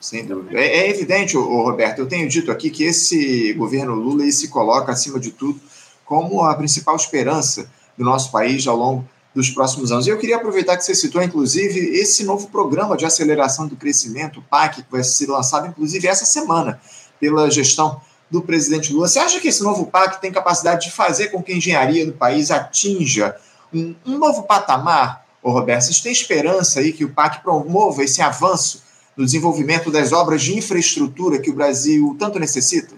Sem 0.00 0.24
dúvida. 0.24 0.58
É, 0.58 0.78
é 0.78 0.90
evidente, 0.90 1.36
ô, 1.36 1.62
Roberto, 1.62 1.98
eu 1.98 2.06
tenho 2.06 2.28
dito 2.28 2.52
aqui 2.52 2.70
que 2.70 2.84
esse 2.84 3.52
governo 3.54 3.94
Lula 3.94 4.30
se 4.30 4.48
coloca, 4.48 4.92
acima 4.92 5.18
de 5.18 5.30
tudo, 5.30 5.60
como 6.04 6.42
a 6.42 6.54
principal 6.54 6.96
esperança 6.96 7.70
do 7.96 8.04
nosso 8.04 8.30
país 8.30 8.66
ao 8.66 8.76
longo 8.76 9.08
dos 9.34 9.50
próximos 9.50 9.92
anos. 9.92 10.06
E 10.06 10.10
eu 10.10 10.18
queria 10.18 10.36
aproveitar 10.36 10.76
que 10.76 10.84
você 10.84 10.94
citou, 10.94 11.22
inclusive, 11.22 11.78
esse 11.78 12.24
novo 12.24 12.48
programa 12.48 12.96
de 12.96 13.04
aceleração 13.04 13.66
do 13.66 13.76
crescimento, 13.76 14.40
o 14.40 14.42
PAC, 14.42 14.82
que 14.82 14.90
vai 14.90 15.02
ser 15.02 15.28
lançado, 15.28 15.66
inclusive, 15.66 16.06
essa 16.06 16.24
semana, 16.24 16.80
pela 17.20 17.50
gestão 17.50 18.00
do 18.30 18.40
presidente 18.40 18.92
Lula. 18.92 19.08
Você 19.08 19.18
acha 19.18 19.40
que 19.40 19.48
esse 19.48 19.62
novo 19.62 19.86
PAC 19.86 20.20
tem 20.20 20.30
capacidade 20.30 20.86
de 20.86 20.92
fazer 20.92 21.28
com 21.28 21.42
que 21.42 21.52
a 21.52 21.56
engenharia 21.56 22.06
do 22.06 22.12
país 22.12 22.50
atinja 22.50 23.36
um, 23.72 23.94
um 24.06 24.18
novo 24.18 24.44
patamar, 24.44 25.26
ô 25.42 25.50
Roberto? 25.50 25.82
Vocês 25.82 26.00
têm 26.00 26.12
esperança 26.12 26.80
aí 26.80 26.92
que 26.92 27.04
o 27.04 27.10
PAC 27.10 27.42
promova 27.42 28.02
esse 28.02 28.22
avanço 28.22 28.82
no 29.18 29.24
desenvolvimento 29.24 29.90
das 29.90 30.12
obras 30.12 30.42
de 30.42 30.56
infraestrutura 30.56 31.40
que 31.40 31.50
o 31.50 31.54
Brasil 31.54 32.16
tanto 32.16 32.38
necessita? 32.38 32.94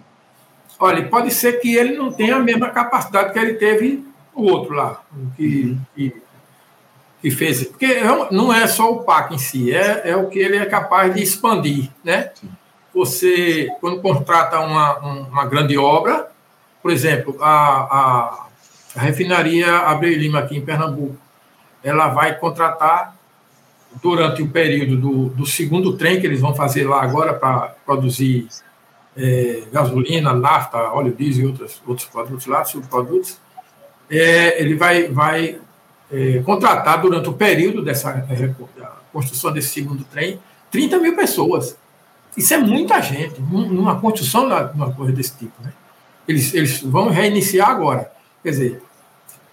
Olha, 0.78 1.08
pode 1.08 1.30
ser 1.32 1.60
que 1.60 1.74
ele 1.74 1.96
não 1.96 2.12
tenha 2.12 2.36
a 2.36 2.40
mesma 2.40 2.68
capacidade 2.68 3.32
que 3.32 3.38
ele 3.38 3.54
teve 3.54 4.04
o 4.34 4.42
outro 4.42 4.74
lá, 4.74 5.02
que, 5.34 5.64
uhum. 5.64 5.80
que, 5.96 6.22
que, 7.22 7.30
fez. 7.30 7.64
Porque 7.64 7.86
é 7.86 8.04
não 8.30 8.52
é 8.52 8.66
só 8.66 8.92
o 8.92 9.02
PAC 9.02 9.34
em 9.34 9.38
si, 9.38 9.74
é, 9.74 10.10
é 10.10 10.16
o 10.16 10.28
que 10.28 10.38
ele 10.38 10.58
é 10.58 10.66
capaz 10.66 11.14
de 11.14 11.22
expandir. 11.22 11.90
Né? 12.04 12.30
Você, 12.94 13.68
quando 13.80 14.02
contrata 14.02 14.60
uma, 14.60 14.98
uma 14.98 15.46
grande 15.46 15.78
obra, 15.78 16.30
por 16.82 16.90
exemplo, 16.90 17.36
a, 17.40 17.48
a, 17.50 18.46
a 18.94 19.00
refinaria 19.00 19.78
Abreu 19.78 20.18
Lima 20.18 20.40
aqui 20.40 20.56
em 20.56 20.64
Pernambuco, 20.64 21.16
ela 21.82 22.08
vai 22.08 22.38
contratar 22.38 23.16
durante 24.02 24.42
o 24.42 24.48
período 24.48 24.96
do, 24.96 25.28
do 25.30 25.46
segundo 25.46 25.96
trem 25.96 26.20
que 26.20 26.26
eles 26.26 26.40
vão 26.40 26.54
fazer 26.54 26.84
lá 26.84 27.02
agora 27.02 27.34
para 27.34 27.74
produzir 27.84 28.48
é, 29.16 29.62
gasolina, 29.72 30.32
nafta, 30.32 30.78
óleo 30.92 31.14
diesel 31.14 31.44
e 31.44 31.46
outros, 31.48 31.82
outros 31.86 32.08
produtos 32.08 32.46
lá, 32.46 32.64
subprodutos, 32.64 33.38
é, 34.08 34.60
ele 34.60 34.74
vai, 34.74 35.08
vai 35.08 35.58
é, 36.10 36.38
contratar 36.44 37.00
durante 37.00 37.28
o 37.28 37.32
período 37.32 37.82
dessa 37.82 38.10
é, 38.10 38.54
construção 39.12 39.52
desse 39.52 39.68
segundo 39.68 40.04
trem 40.04 40.40
30 40.70 40.98
mil 40.98 41.16
pessoas. 41.16 41.76
Isso 42.36 42.54
é 42.54 42.58
muita 42.58 43.00
gente, 43.00 43.40
numa 43.40 44.00
construção 44.00 44.48
de 44.48 44.74
uma 44.74 44.92
coisa 44.92 45.12
desse 45.12 45.36
tipo. 45.36 45.52
Né? 45.62 45.72
Eles, 46.28 46.54
eles 46.54 46.80
vão 46.80 47.08
reiniciar 47.08 47.70
agora. 47.70 48.10
Quer 48.42 48.50
dizer, 48.50 48.82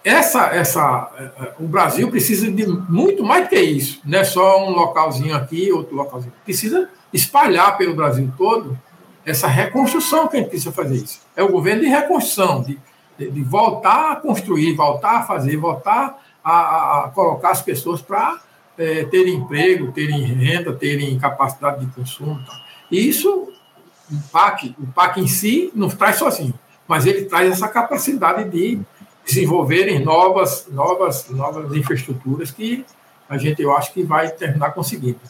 essa, 0.08 0.46
essa, 0.46 1.10
é, 1.18 1.52
o 1.60 1.66
Brasil 1.66 2.08
precisa 2.10 2.50
de 2.50 2.66
muito 2.66 3.22
mais 3.22 3.48
que 3.48 3.60
isso. 3.60 4.00
Não 4.04 4.18
é 4.18 4.24
só 4.24 4.66
um 4.66 4.70
localzinho 4.70 5.34
aqui, 5.34 5.70
outro 5.70 5.94
localzinho. 5.94 6.32
Precisa 6.44 6.88
espalhar 7.12 7.76
pelo 7.76 7.94
Brasil 7.94 8.32
todo 8.36 8.78
essa 9.24 9.46
reconstrução 9.46 10.26
que 10.26 10.36
a 10.36 10.40
gente 10.40 10.48
precisa 10.48 10.72
fazer 10.72 10.96
isso. 10.96 11.20
É 11.36 11.42
o 11.42 11.50
governo 11.50 11.82
de 11.82 11.88
reconstrução, 11.88 12.62
de, 12.62 12.78
de 13.18 13.42
voltar 13.42 14.12
a 14.12 14.16
construir, 14.16 14.74
voltar 14.74 15.18
a 15.18 15.22
fazer, 15.24 15.56
voltar 15.56 16.18
a, 16.42 17.04
a 17.04 17.08
colocar 17.10 17.50
as 17.50 17.60
pessoas 17.60 18.00
para 18.00 18.40
é, 18.78 19.04
terem 19.04 19.34
emprego, 19.34 19.92
terem 19.92 20.22
renda, 20.22 20.72
terem 20.72 21.18
capacidade 21.18 21.84
de 21.84 21.92
consumo. 21.92 22.38
Tá? 22.46 22.58
E 22.90 23.08
isso, 23.08 23.52
o 24.10 24.18
PAC, 24.32 24.74
o 24.78 24.86
PAC 24.86 25.20
em 25.20 25.26
si 25.26 25.70
não 25.74 25.90
traz 25.90 26.16
sozinho, 26.16 26.54
mas 26.86 27.04
ele 27.04 27.26
traz 27.26 27.50
essa 27.50 27.68
capacidade 27.68 28.48
de 28.48 28.80
desenvolverem 29.28 30.02
novas, 30.02 30.66
novas, 30.70 31.28
novas 31.28 31.76
infraestruturas 31.76 32.50
que 32.50 32.84
a 33.28 33.36
gente, 33.36 33.60
eu 33.60 33.76
acho 33.76 33.92
que 33.92 34.02
vai 34.02 34.30
terminar 34.30 34.70
conseguindo. 34.70 35.20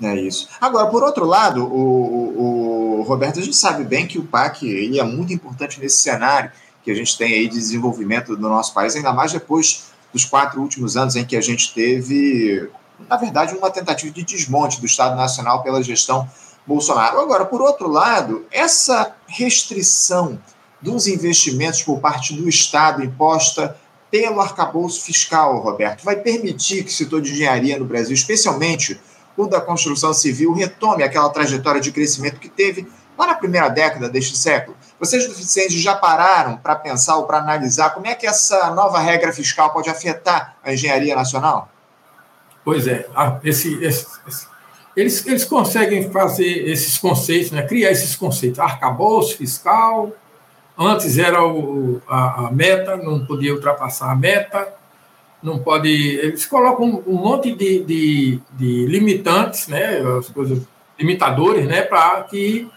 É 0.00 0.14
isso. 0.14 0.48
Agora, 0.60 0.86
por 0.86 1.02
outro 1.02 1.24
lado, 1.24 1.64
o, 1.64 3.00
o, 3.00 3.02
Roberto, 3.02 3.40
a 3.40 3.42
gente 3.42 3.56
sabe 3.56 3.82
bem 3.82 4.06
que 4.06 4.18
o 4.18 4.24
PAC 4.24 4.64
ele 4.64 5.00
é 5.00 5.02
muito 5.02 5.32
importante 5.32 5.80
nesse 5.80 5.98
cenário 5.98 6.52
que 6.84 6.90
a 6.90 6.94
gente 6.94 7.18
tem 7.18 7.34
aí 7.34 7.48
de 7.48 7.54
desenvolvimento 7.54 8.36
do 8.36 8.48
nosso 8.48 8.72
país, 8.72 8.94
ainda 8.94 9.12
mais 9.12 9.32
depois 9.32 9.92
dos 10.12 10.24
quatro 10.24 10.60
últimos 10.60 10.96
anos 10.96 11.16
em 11.16 11.24
que 11.24 11.36
a 11.36 11.40
gente 11.40 11.72
teve, 11.74 12.68
na 13.08 13.16
verdade, 13.16 13.54
uma 13.54 13.70
tentativa 13.70 14.12
de 14.12 14.22
desmonte 14.22 14.80
do 14.80 14.86
Estado 14.86 15.16
Nacional 15.16 15.62
pela 15.62 15.82
gestão 15.82 16.28
Bolsonaro. 16.66 17.20
Agora, 17.20 17.44
por 17.44 17.60
outro 17.60 17.88
lado, 17.88 18.44
essa 18.50 19.14
restrição 19.26 20.40
dos 20.82 21.06
investimentos 21.06 21.82
por 21.82 22.00
parte 22.00 22.34
do 22.34 22.48
Estado 22.48 23.04
imposta 23.04 23.76
pelo 24.10 24.40
arcabouço 24.40 25.02
fiscal, 25.02 25.58
Roberto, 25.60 26.04
vai 26.04 26.16
permitir 26.16 26.84
que 26.84 26.90
o 26.90 26.94
setor 26.94 27.22
de 27.22 27.32
engenharia 27.32 27.78
no 27.78 27.86
Brasil, 27.86 28.12
especialmente 28.12 29.00
o 29.36 29.46
da 29.46 29.60
construção 29.60 30.12
civil, 30.12 30.52
retome 30.52 31.02
aquela 31.02 31.30
trajetória 31.30 31.80
de 31.80 31.90
crescimento 31.90 32.38
que 32.38 32.48
teve 32.48 32.86
lá 33.16 33.28
na 33.28 33.34
primeira 33.34 33.68
década 33.68 34.10
deste 34.10 34.36
século. 34.36 34.76
Vocês 35.00 35.26
Deficientes 35.26 35.80
já 35.80 35.94
pararam 35.94 36.58
para 36.58 36.76
pensar 36.76 37.16
ou 37.16 37.26
para 37.26 37.38
analisar 37.38 37.90
como 37.90 38.06
é 38.06 38.14
que 38.14 38.26
essa 38.26 38.70
nova 38.74 38.98
regra 38.98 39.32
fiscal 39.32 39.72
pode 39.72 39.88
afetar 39.88 40.56
a 40.62 40.74
engenharia 40.74 41.14
nacional? 41.14 41.70
Pois 42.64 42.86
é, 42.86 43.06
esse, 43.42 43.82
esse, 43.82 44.06
esse, 44.26 44.46
eles, 44.96 45.26
eles 45.26 45.44
conseguem 45.44 46.10
fazer 46.10 46.68
esses 46.68 46.98
conceitos, 46.98 47.50
né, 47.50 47.62
criar 47.62 47.90
esses 47.90 48.14
conceitos, 48.14 48.58
arcabouço 48.58 49.36
fiscal, 49.36 50.12
antes 50.78 51.18
era 51.18 51.44
o, 51.44 52.00
a, 52.08 52.46
a, 52.46 52.50
meta, 52.50 52.96
não 52.96 53.24
podia 53.24 53.54
ultrapassar 53.54 54.10
a 54.10 54.16
meta, 54.16 54.72
não 55.42 55.58
pode. 55.58 55.90
Eles 55.90 56.46
colocam 56.46 57.02
um, 57.06 57.14
monte 57.14 57.54
de, 57.54 57.84
de, 57.84 58.40
de 58.52 58.86
limitantes, 58.86 59.68
né, 59.68 60.00
as 60.18 60.28
coisas, 60.28 60.60
limitadores, 60.98 61.66
né, 61.66 61.82
para 61.82 62.22
que 62.22 62.70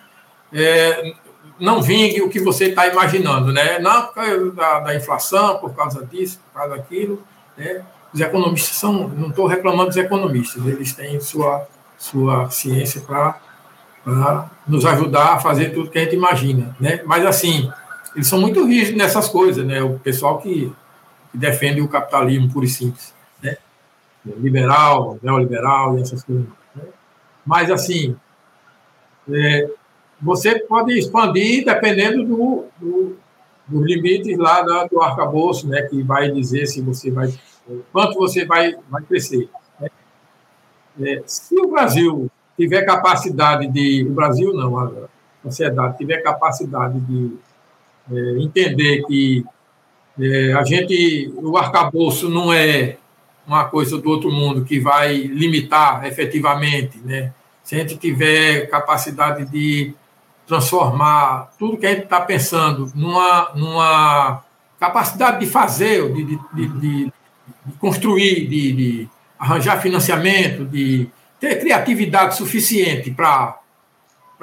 é, 0.51 1.13
não 1.59 1.81
vingue 1.81 2.21
o 2.21 2.29
que 2.29 2.39
você 2.39 2.65
está 2.65 2.87
imaginando, 2.87 3.51
né? 3.51 3.79
Não 3.79 4.07
por 4.07 4.15
causa 4.15 4.51
da, 4.51 4.79
da, 4.79 4.95
inflação, 4.95 5.57
por 5.59 5.73
causa 5.73 6.05
disso, 6.05 6.39
por 6.45 6.59
causa 6.59 6.75
daquilo. 6.75 7.21
Né? 7.57 7.81
Os 8.13 8.19
economistas 8.19 8.75
são, 8.77 9.09
não 9.09 9.29
estou 9.29 9.45
reclamando 9.45 9.89
dos 9.89 9.97
economistas, 9.97 10.65
eles 10.65 10.93
têm 10.93 11.19
sua, 11.19 11.67
sua 11.97 12.49
ciência 12.49 13.01
para 13.01 13.39
nos 14.67 14.85
ajudar 14.85 15.33
a 15.33 15.39
fazer 15.39 15.73
tudo 15.73 15.89
que 15.89 15.97
a 15.97 16.03
gente 16.03 16.15
imagina, 16.15 16.75
né? 16.79 17.01
Mas 17.05 17.25
assim, 17.25 17.71
eles 18.15 18.27
são 18.27 18.39
muito 18.39 18.65
rígidos 18.65 18.97
nessas 18.97 19.27
coisas, 19.27 19.65
né? 19.65 19.83
O 19.83 19.99
pessoal 19.99 20.39
que, 20.39 20.71
que 21.31 21.37
defende 21.37 21.81
o 21.81 21.87
capitalismo 21.87 22.49
puro 22.51 22.65
e 22.65 22.69
simples, 22.69 23.13
né? 23.43 23.57
Liberal, 24.25 25.19
neoliberal 25.21 25.97
e 25.97 26.01
essas 26.01 26.23
coisas. 26.23 26.45
Né? 26.73 26.83
Mas 27.45 27.69
assim, 27.69 28.15
é, 29.29 29.69
você 30.21 30.59
pode 30.59 30.97
expandir 30.97 31.65
dependendo 31.65 32.23
do, 32.23 32.65
do, 32.79 33.17
dos 33.67 33.85
limites 33.85 34.37
lá 34.37 34.61
da, 34.61 34.85
do 34.85 35.01
arcabouço, 35.01 35.67
né, 35.67 35.81
que 35.83 36.01
vai 36.01 36.31
dizer 36.31 36.65
se 36.67 36.81
você 36.81 37.11
vai, 37.11 37.33
quanto 37.91 38.15
você 38.15 38.45
vai, 38.45 38.75
vai 38.89 39.03
crescer. 39.03 39.49
Né? 39.79 39.89
É, 41.01 41.23
se 41.25 41.55
o 41.59 41.69
Brasil 41.69 42.31
tiver 42.57 42.83
capacidade 42.83 43.67
de. 43.67 44.05
O 44.07 44.13
Brasil 44.13 44.53
não, 44.53 44.79
a 44.79 45.07
sociedade 45.43 45.97
tiver 45.97 46.21
capacidade 46.21 46.99
de 47.01 47.37
é, 48.11 48.37
entender 48.39 49.03
que 49.03 49.45
é, 50.19 50.53
a 50.53 50.63
gente. 50.63 51.31
O 51.35 51.57
arcabouço 51.57 52.29
não 52.29 52.53
é 52.53 52.97
uma 53.47 53.65
coisa 53.65 53.97
do 53.97 54.09
outro 54.09 54.31
mundo 54.31 54.65
que 54.65 54.79
vai 54.79 55.15
limitar 55.15 56.05
efetivamente, 56.05 56.97
né? 57.03 57.33
Se 57.63 57.75
a 57.75 57.79
gente 57.79 57.97
tiver 57.97 58.67
capacidade 58.69 59.45
de 59.45 59.93
transformar 60.47 61.51
tudo 61.57 61.77
que 61.77 61.85
a 61.85 61.89
gente 61.89 62.03
está 62.03 62.21
pensando 62.21 62.91
numa, 62.95 63.51
numa 63.55 64.43
capacidade 64.79 65.39
de 65.39 65.47
fazer, 65.47 66.11
de, 66.13 66.23
de, 66.23 66.39
de, 66.53 66.67
de 66.79 67.11
construir, 67.79 68.47
de, 68.47 68.71
de, 68.71 69.09
arranjar 69.39 69.81
financiamento, 69.81 70.63
de 70.65 71.09
ter 71.39 71.59
criatividade 71.59 72.37
suficiente 72.37 73.11
para 73.11 73.59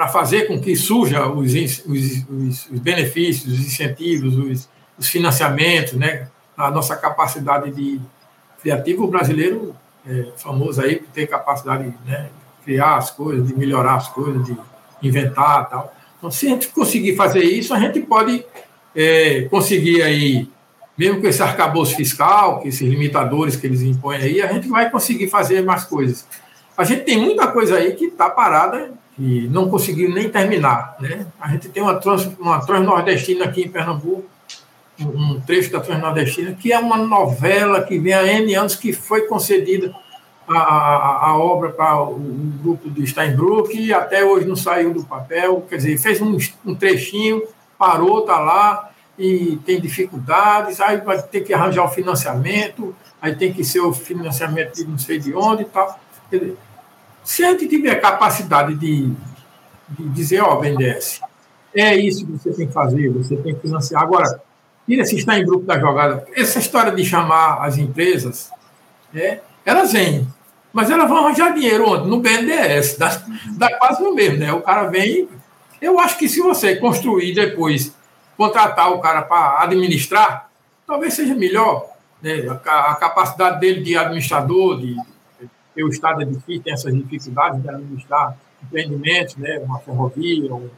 fazer 0.08 0.46
com 0.46 0.60
que 0.60 0.74
surja 0.74 1.26
os, 1.26 1.52
os, 1.52 1.84
os, 1.86 2.70
os 2.70 2.80
benefícios, 2.80 3.52
os 3.52 3.66
incentivos, 3.66 4.36
os, 4.36 4.68
os, 4.98 5.08
financiamentos, 5.08 5.94
né? 5.94 6.28
a 6.56 6.70
nossa 6.70 6.96
capacidade 6.96 7.70
de 7.70 8.00
criativo 8.60 9.06
brasileiro 9.06 9.74
é 10.06 10.26
famoso 10.36 10.80
aí 10.80 10.96
por 10.96 11.08
ter 11.08 11.26
capacidade 11.26 11.92
né, 12.06 12.28
de 12.58 12.64
criar 12.64 12.96
as 12.96 13.10
coisas, 13.10 13.46
de 13.46 13.54
melhorar 13.54 13.96
as 13.96 14.08
coisas, 14.08 14.44
de 14.44 14.56
inventar 15.02 15.68
tal. 15.68 15.94
Então, 16.18 16.30
se 16.30 16.46
a 16.46 16.50
gente 16.50 16.68
conseguir 16.68 17.16
fazer 17.16 17.42
isso, 17.42 17.74
a 17.74 17.78
gente 17.78 18.00
pode 18.00 18.44
é, 18.94 19.42
conseguir 19.42 20.02
aí, 20.02 20.48
mesmo 20.96 21.20
com 21.20 21.26
esse 21.26 21.42
arcabouço 21.42 21.96
fiscal, 21.96 22.60
com 22.60 22.68
esses 22.68 22.80
limitadores 22.80 23.56
que 23.56 23.66
eles 23.66 23.82
impõem 23.82 24.18
aí, 24.18 24.42
a 24.42 24.52
gente 24.52 24.68
vai 24.68 24.90
conseguir 24.90 25.28
fazer 25.28 25.62
mais 25.62 25.84
coisas. 25.84 26.26
A 26.76 26.84
gente 26.84 27.04
tem 27.04 27.18
muita 27.18 27.48
coisa 27.48 27.76
aí 27.76 27.94
que 27.94 28.06
está 28.06 28.30
parada 28.30 28.92
e 29.18 29.48
não 29.48 29.68
conseguiu 29.68 30.10
nem 30.10 30.28
terminar. 30.28 30.96
Né? 31.00 31.26
A 31.40 31.48
gente 31.48 31.68
tem 31.68 31.82
uma, 31.82 31.94
trans, 31.96 32.26
uma 32.38 32.64
transnordestina 32.64 33.44
aqui 33.44 33.62
em 33.62 33.68
Pernambuco, 33.68 34.24
um 35.00 35.40
trecho 35.40 35.72
da 35.72 35.80
Transnordestina, 35.80 36.52
que 36.52 36.72
é 36.72 36.78
uma 36.78 36.96
novela 36.96 37.82
que 37.82 37.98
vem 37.98 38.12
há 38.12 38.26
N 38.26 38.54
anos, 38.54 38.76
que 38.76 38.92
foi 38.92 39.22
concedida 39.22 39.94
a, 40.46 40.58
a, 40.58 41.26
a 41.28 41.38
obra 41.38 41.70
para 41.70 42.02
o, 42.02 42.14
o, 42.14 42.52
grupo 42.62 42.90
de 42.90 43.06
Steinbrück 43.06 43.76
e 43.76 43.92
até 43.92 44.24
hoje 44.24 44.46
não 44.46 44.56
saiu 44.56 44.92
do 44.92 45.04
papel. 45.04 45.64
Quer 45.68 45.76
dizer, 45.76 45.98
fez 45.98 46.20
um, 46.20 46.36
um 46.64 46.74
trechinho, 46.74 47.42
parou, 47.78 48.20
está 48.20 48.38
lá 48.38 48.90
e 49.18 49.58
tem 49.64 49.80
dificuldades, 49.80 50.80
aí 50.80 50.98
vai 50.98 51.20
ter 51.22 51.42
que 51.42 51.52
arranjar 51.52 51.84
o 51.84 51.88
financiamento, 51.88 52.94
aí 53.20 53.34
tem 53.34 53.52
que 53.52 53.64
ser 53.64 53.80
o 53.80 53.92
financiamento 53.92 54.74
de 54.74 54.84
não 54.84 54.98
sei 54.98 55.18
de 55.18 55.34
onde 55.34 55.62
e 55.62 55.66
tal. 55.66 55.98
Dizer, 56.30 56.56
se 57.24 57.44
a 57.44 57.50
gente 57.50 57.68
tiver 57.68 57.94
capacidade 58.00 58.74
de, 58.74 59.12
de 59.88 60.08
dizer, 60.10 60.40
ó, 60.40 60.54
oh, 60.54 60.60
BNDES, 60.60 61.20
é 61.74 61.96
isso 61.96 62.26
que 62.26 62.32
você 62.32 62.52
tem 62.52 62.66
que 62.66 62.72
fazer, 62.72 63.08
você 63.10 63.36
tem 63.36 63.54
que 63.54 63.60
financiar. 63.60 64.02
Agora, 64.02 64.40
tira 64.86 65.04
se 65.04 65.16
está 65.16 65.38
em 65.38 65.44
grupo 65.44 65.64
da 65.64 65.78
jogada. 65.78 66.26
Essa 66.34 66.58
história 66.58 66.92
de 66.92 67.04
chamar 67.04 67.64
as 67.64 67.78
empresas, 67.78 68.50
é, 69.14 69.40
elas 69.64 69.92
vêm, 69.92 70.26
mas 70.72 70.90
elas 70.90 71.08
vão 71.08 71.18
arranjar 71.18 71.54
dinheiro 71.54 71.88
onde? 71.88 72.08
No 72.08 72.20
BNDES, 72.20 72.96
dá, 72.96 73.22
dá 73.56 73.78
quase 73.78 74.02
no 74.02 74.14
mesmo, 74.14 74.38
né? 74.38 74.52
O 74.52 74.60
cara 74.60 74.88
vem. 74.88 75.28
Eu 75.80 75.98
acho 75.98 76.16
que 76.16 76.28
se 76.28 76.40
você 76.40 76.76
construir 76.76 77.34
depois, 77.34 77.94
contratar 78.36 78.92
o 78.92 79.00
cara 79.00 79.22
para 79.22 79.62
administrar, 79.62 80.50
talvez 80.86 81.14
seja 81.14 81.34
melhor. 81.34 81.90
Né? 82.22 82.46
A, 82.64 82.92
a, 82.92 82.94
capacidade 82.94 83.60
dele 83.60 83.82
de 83.82 83.96
administrador, 83.96 84.80
de, 84.80 84.96
de 85.74 85.84
o 85.84 85.88
Estado 85.88 86.22
é 86.22 86.24
difícil, 86.24 86.62
tem 86.62 86.72
essas 86.72 86.94
dificuldades 86.94 87.62
de 87.62 87.68
administrar 87.68 88.36
empreendimentos, 88.62 89.36
né? 89.36 89.58
uma 89.58 89.78
ferrovia, 89.78 90.54
um, 90.54 90.68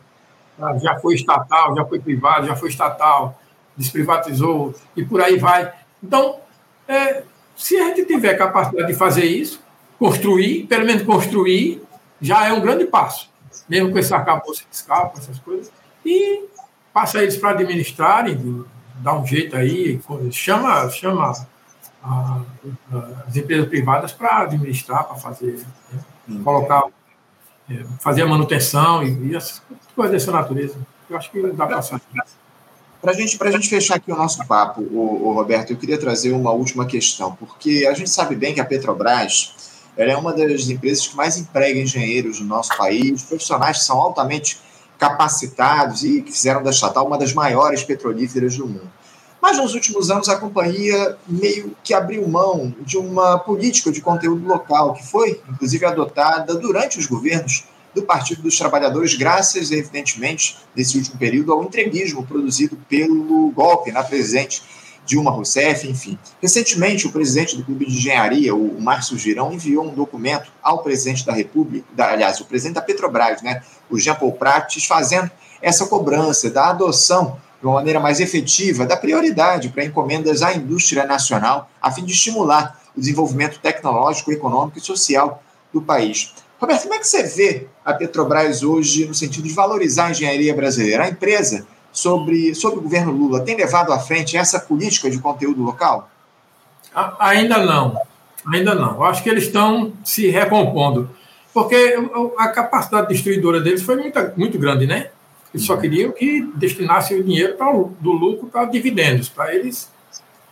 já 0.80 0.98
foi 0.98 1.14
estatal, 1.14 1.74
já 1.74 1.84
foi 1.84 1.98
privado, 1.98 2.46
já 2.46 2.56
foi 2.56 2.68
estatal, 2.68 3.38
desprivatizou 3.76 4.74
e 4.96 5.04
por 5.04 5.20
aí 5.20 5.38
vai. 5.38 5.72
Então, 6.02 6.38
é, 6.86 7.22
se 7.56 7.76
a 7.76 7.88
gente 7.88 8.06
tiver 8.06 8.34
capacidade 8.34 8.86
de 8.86 8.94
fazer 8.94 9.24
isso, 9.24 9.60
construir, 9.98 10.66
pelo 10.66 10.86
menos 10.86 11.02
construir, 11.02 11.82
já 12.20 12.46
é 12.46 12.52
um 12.52 12.60
grande 12.60 12.84
passo, 12.84 13.30
mesmo 13.68 13.90
com 13.90 13.98
esse 13.98 14.14
arcabouço 14.14 14.64
fiscal, 14.70 15.10
com 15.10 15.18
essas 15.18 15.38
coisas, 15.38 15.72
e 16.04 16.44
passa 16.92 17.22
eles 17.22 17.36
para 17.36 17.50
administrarem, 17.50 18.64
dá 18.96 19.14
um 19.18 19.26
jeito 19.26 19.56
aí, 19.56 20.00
chama, 20.30 20.88
chama 20.90 21.32
as 22.04 23.36
empresas 23.36 23.68
privadas 23.68 24.12
para 24.12 24.42
administrar, 24.42 25.04
para 25.04 25.16
fazer, 25.16 25.64
né? 25.90 26.40
colocar, 26.44 26.84
é, 27.70 27.84
fazer 28.00 28.22
a 28.22 28.26
manutenção 28.26 29.02
e, 29.02 29.30
e 29.30 29.36
essas 29.36 29.62
coisas 29.96 30.12
dessa 30.12 30.30
natureza. 30.30 30.76
Eu 31.08 31.16
acho 31.16 31.30
que 31.30 31.40
dá 31.52 31.66
para 31.66 31.82
fazer. 31.82 32.02
Para 33.00 33.12
gente, 33.12 33.42
a 33.42 33.50
gente 33.50 33.68
fechar 33.68 33.96
aqui 33.96 34.10
o 34.12 34.16
nosso 34.16 34.46
papo, 34.46 34.80
o, 34.80 35.28
o, 35.28 35.32
Roberto, 35.32 35.70
eu 35.70 35.76
queria 35.76 35.98
trazer 35.98 36.32
uma 36.32 36.52
última 36.52 36.86
questão, 36.86 37.34
porque 37.36 37.86
a 37.88 37.92
gente 37.92 38.08
sabe 38.08 38.34
bem 38.34 38.54
que 38.54 38.60
a 38.60 38.64
Petrobras 38.64 39.82
ela 39.96 40.12
é 40.12 40.16
uma 40.16 40.32
das 40.32 40.68
empresas 40.68 41.06
que 41.06 41.14
mais 41.14 41.36
emprega 41.36 41.78
engenheiros 41.78 42.40
no 42.40 42.46
nosso 42.46 42.76
país, 42.76 43.22
profissionais 43.22 43.78
que 43.78 43.84
são 43.84 44.00
altamente 44.00 44.58
capacitados 44.98 46.02
e 46.02 46.22
que 46.22 46.32
fizeram 46.32 46.62
da 46.62 46.70
estatal 46.70 47.06
uma 47.06 47.18
das 47.18 47.32
maiores 47.32 47.82
petrolíferas 47.82 48.56
do 48.56 48.66
mundo. 48.66 48.90
Mas 49.44 49.58
nos 49.58 49.74
últimos 49.74 50.10
anos 50.10 50.30
a 50.30 50.36
companhia 50.36 51.18
meio 51.28 51.76
que 51.84 51.92
abriu 51.92 52.26
mão 52.26 52.74
de 52.80 52.96
uma 52.96 53.38
política 53.38 53.92
de 53.92 54.00
conteúdo 54.00 54.46
local 54.46 54.94
que 54.94 55.06
foi, 55.06 55.38
inclusive, 55.46 55.84
adotada 55.84 56.54
durante 56.54 56.98
os 56.98 57.04
governos 57.04 57.64
do 57.94 58.00
Partido 58.04 58.40
dos 58.40 58.56
Trabalhadores, 58.56 59.14
graças, 59.14 59.70
evidentemente, 59.70 60.56
nesse 60.74 60.96
último 60.96 61.18
período, 61.18 61.52
ao 61.52 61.62
entreguismo 61.62 62.26
produzido 62.26 62.78
pelo 62.88 63.50
golpe 63.50 63.92
na 63.92 64.02
presidente 64.02 64.62
Dilma 65.04 65.30
Rousseff, 65.30 65.86
enfim. 65.86 66.18
Recentemente, 66.40 67.06
o 67.06 67.12
presidente 67.12 67.54
do 67.54 67.66
Clube 67.66 67.84
de 67.84 67.98
Engenharia, 67.98 68.54
o 68.54 68.80
Márcio 68.80 69.18
Girão, 69.18 69.52
enviou 69.52 69.84
um 69.84 69.94
documento 69.94 70.50
ao 70.62 70.82
presidente 70.82 71.26
da 71.26 71.34
República, 71.34 71.86
da, 71.92 72.12
aliás, 72.12 72.40
o 72.40 72.46
presidente 72.46 72.76
da 72.76 72.80
Petrobras, 72.80 73.42
né, 73.42 73.62
o 73.90 73.98
Jean 73.98 74.14
Paul 74.14 74.32
Prates, 74.32 74.86
fazendo 74.86 75.30
essa 75.60 75.84
cobrança 75.84 76.48
da 76.48 76.70
adoção 76.70 77.38
de 77.64 77.68
uma 77.68 77.76
maneira 77.76 77.98
mais 77.98 78.20
efetiva 78.20 78.84
da 78.84 78.94
prioridade 78.94 79.70
para 79.70 79.82
encomendas 79.82 80.42
à 80.42 80.52
indústria 80.52 81.06
nacional, 81.06 81.70
a 81.80 81.90
fim 81.90 82.04
de 82.04 82.12
estimular 82.12 82.78
o 82.94 83.00
desenvolvimento 83.00 83.58
tecnológico, 83.58 84.30
econômico 84.30 84.76
e 84.76 84.82
social 84.82 85.42
do 85.72 85.80
país. 85.80 86.34
Roberto, 86.60 86.82
como 86.82 86.94
é 86.94 86.98
que 86.98 87.08
você 87.08 87.22
vê 87.22 87.66
a 87.82 87.94
Petrobras 87.94 88.62
hoje 88.62 89.06
no 89.06 89.14
sentido 89.14 89.48
de 89.48 89.54
valorizar 89.54 90.08
a 90.08 90.10
engenharia 90.10 90.54
brasileira? 90.54 91.04
A 91.04 91.08
empresa, 91.08 91.66
sobre, 91.90 92.54
sobre 92.54 92.80
o 92.80 92.82
governo 92.82 93.12
Lula, 93.12 93.40
tem 93.40 93.56
levado 93.56 93.94
à 93.94 93.98
frente 93.98 94.36
essa 94.36 94.60
política 94.60 95.08
de 95.08 95.18
conteúdo 95.18 95.62
local? 95.62 96.10
Ainda 97.18 97.64
não. 97.64 97.98
Ainda 98.46 98.74
não. 98.74 98.96
Eu 98.96 99.04
acho 99.04 99.22
que 99.22 99.30
eles 99.30 99.44
estão 99.44 99.90
se 100.04 100.28
recompondo. 100.28 101.08
Porque 101.54 101.96
a 102.36 102.48
capacidade 102.48 103.08
destruidora 103.08 103.58
deles 103.58 103.80
foi 103.80 103.96
muito, 103.96 104.18
muito 104.36 104.58
grande, 104.58 104.86
né? 104.86 105.08
Eles 105.54 105.64
só 105.64 105.76
queriam 105.76 106.10
que 106.10 106.42
destinasse 106.56 107.14
o 107.14 107.22
dinheiro 107.22 107.54
pra, 107.54 107.70
do 107.70 108.10
lucro 108.10 108.48
para 108.48 108.64
dividendos, 108.64 109.28
para 109.28 109.54
eles 109.54 109.88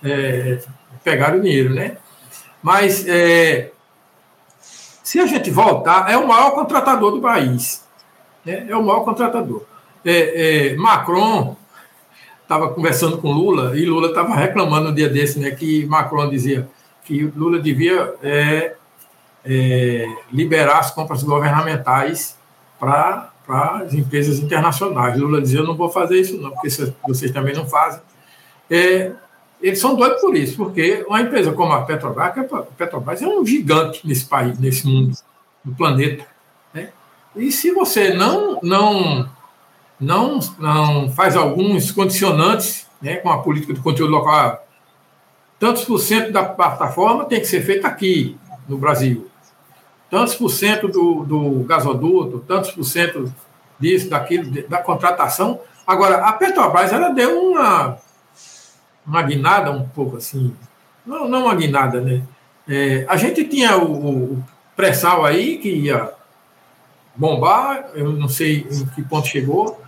é, 0.01 0.63
pegarem 1.03 1.41
o 1.41 1.43
dinheiro, 1.43 1.75
né? 1.75 1.97
Mas 2.63 3.05
é, 3.09 3.73
se 5.03 5.19
a 5.19 5.27
gente 5.27 5.51
voltar, 5.51 6.09
é 6.09 6.17
o 6.17 6.29
maior 6.29 6.53
contratador 6.53 7.11
do 7.11 7.21
país. 7.21 7.85
Né? 8.45 8.65
É 8.69 8.77
o 8.77 8.83
maior 8.83 9.01
contratador. 9.01 9.65
É, 10.05 10.71
é, 10.71 10.77
Macron 10.77 11.57
estava 12.43 12.69
conversando 12.73 13.19
com 13.19 13.33
Lula 13.33 13.77
e 13.77 13.85
Lula 13.85 14.09
estava 14.09 14.37
reclamando 14.37 14.91
no 14.91 14.95
dia 14.95 15.09
desse, 15.09 15.41
né, 15.41 15.51
que 15.51 15.85
Macron 15.87 16.29
dizia 16.29 16.69
que 17.05 17.25
Lula 17.35 17.59
devia 17.59 18.15
é, 18.23 18.77
é 19.45 20.07
liberar 20.31 20.79
as 20.79 20.93
compras 20.93 21.23
governamentais 21.25 22.37
para 22.79 23.32
as 23.49 23.95
empresas 23.95 24.39
internacionais. 24.39 25.19
Lula 25.19 25.41
dizia: 25.41 25.61
Eu 25.61 25.67
não 25.67 25.77
vou 25.77 25.89
fazer 25.89 26.21
isso, 26.21 26.41
não, 26.41 26.51
porque 26.51 26.69
vocês 27.07 27.31
também 27.31 27.55
não 27.55 27.67
fazem. 27.67 28.01
É, 28.71 29.13
eles 29.61 29.79
são 29.79 29.95
doidos 29.95 30.21
por 30.21 30.37
isso, 30.37 30.57
porque 30.57 31.05
uma 31.07 31.21
empresa 31.21 31.53
como 31.53 31.73
a 31.73 31.83
Petrobras, 31.83 32.37
a 32.37 32.63
Petrobras 32.77 33.23
é 33.23 33.27
um 33.27 33.47
gigante 33.47 34.07
nesse 34.07 34.25
país, 34.25 34.59
nesse 34.59 34.87
mundo, 34.87 35.17
no 35.65 35.75
planeta. 35.75 36.27
Né? 36.75 36.89
E 37.37 37.53
se 37.53 37.71
você 37.71 38.13
não, 38.13 38.59
não, 38.63 39.29
não, 40.01 40.41
não 40.59 41.13
faz 41.13 41.37
alguns 41.37 41.93
condicionantes 41.93 42.87
né, 43.01 43.17
com 43.17 43.31
a 43.31 43.39
política 43.39 43.73
de 43.73 43.81
conteúdo 43.81 44.11
local, 44.11 44.67
tantos 45.61 45.85
por 45.85 45.99
cento 45.99 46.33
da 46.33 46.45
plataforma 46.45 47.25
tem 47.25 47.39
que 47.39 47.47
ser 47.47 47.63
feito 47.63 47.87
aqui, 47.87 48.37
no 48.69 48.79
Brasil. 48.79 49.31
Tantos 50.13 50.35
por 50.35 50.51
cento 50.51 50.89
do, 50.89 51.25
do 51.25 51.65
gasoduto, 51.65 52.45
tantos 52.47 52.71
por 52.73 52.85
cento 52.85 53.33
disso, 53.81 54.11
daquilo, 54.11 54.69
da 54.69 54.77
contratação. 54.77 55.59
Agora, 55.87 56.27
a 56.27 56.35
Petrobras, 56.35 56.93
ela 56.93 57.09
deu 57.09 57.41
uma 57.41 57.97
uma 59.07 59.23
guinada 59.23 59.71
um 59.71 59.89
pouco 59.89 60.19
assim, 60.19 60.55
não, 61.07 61.27
não 61.27 61.45
uma 61.45 61.55
guinada, 61.55 61.99
né? 62.03 62.21
É, 62.69 63.07
a 63.09 63.17
gente 63.17 63.43
tinha 63.45 63.79
o, 63.79 64.35
o 64.35 64.45
pré-sal 64.77 65.25
aí 65.25 65.57
que 65.57 65.71
ia 65.71 66.13
bombar, 67.17 67.87
eu 67.95 68.13
não 68.13 68.29
sei 68.29 68.67
em 68.71 68.85
que 68.89 69.01
ponto 69.01 69.27
chegou. 69.27 69.81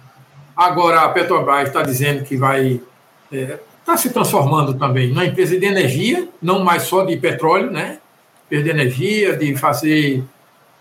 Agora 0.56 1.02
a 1.02 1.10
Petrobras 1.10 1.68
está 1.68 1.82
dizendo 1.82 2.24
que 2.24 2.34
vai 2.34 2.80
está 3.30 3.52
é, 3.54 3.60
tá 3.84 3.94
se 3.98 4.08
transformando 4.08 4.72
também 4.72 5.08
numa 5.08 5.26
empresa 5.26 5.60
de 5.60 5.66
energia, 5.66 6.26
não 6.40 6.64
mais 6.64 6.84
só 6.84 7.04
de 7.04 7.14
petróleo, 7.18 7.70
né? 7.70 7.98
Perder 8.54 8.70
energia, 8.70 9.36
de 9.36 9.56
fazer 9.56 10.22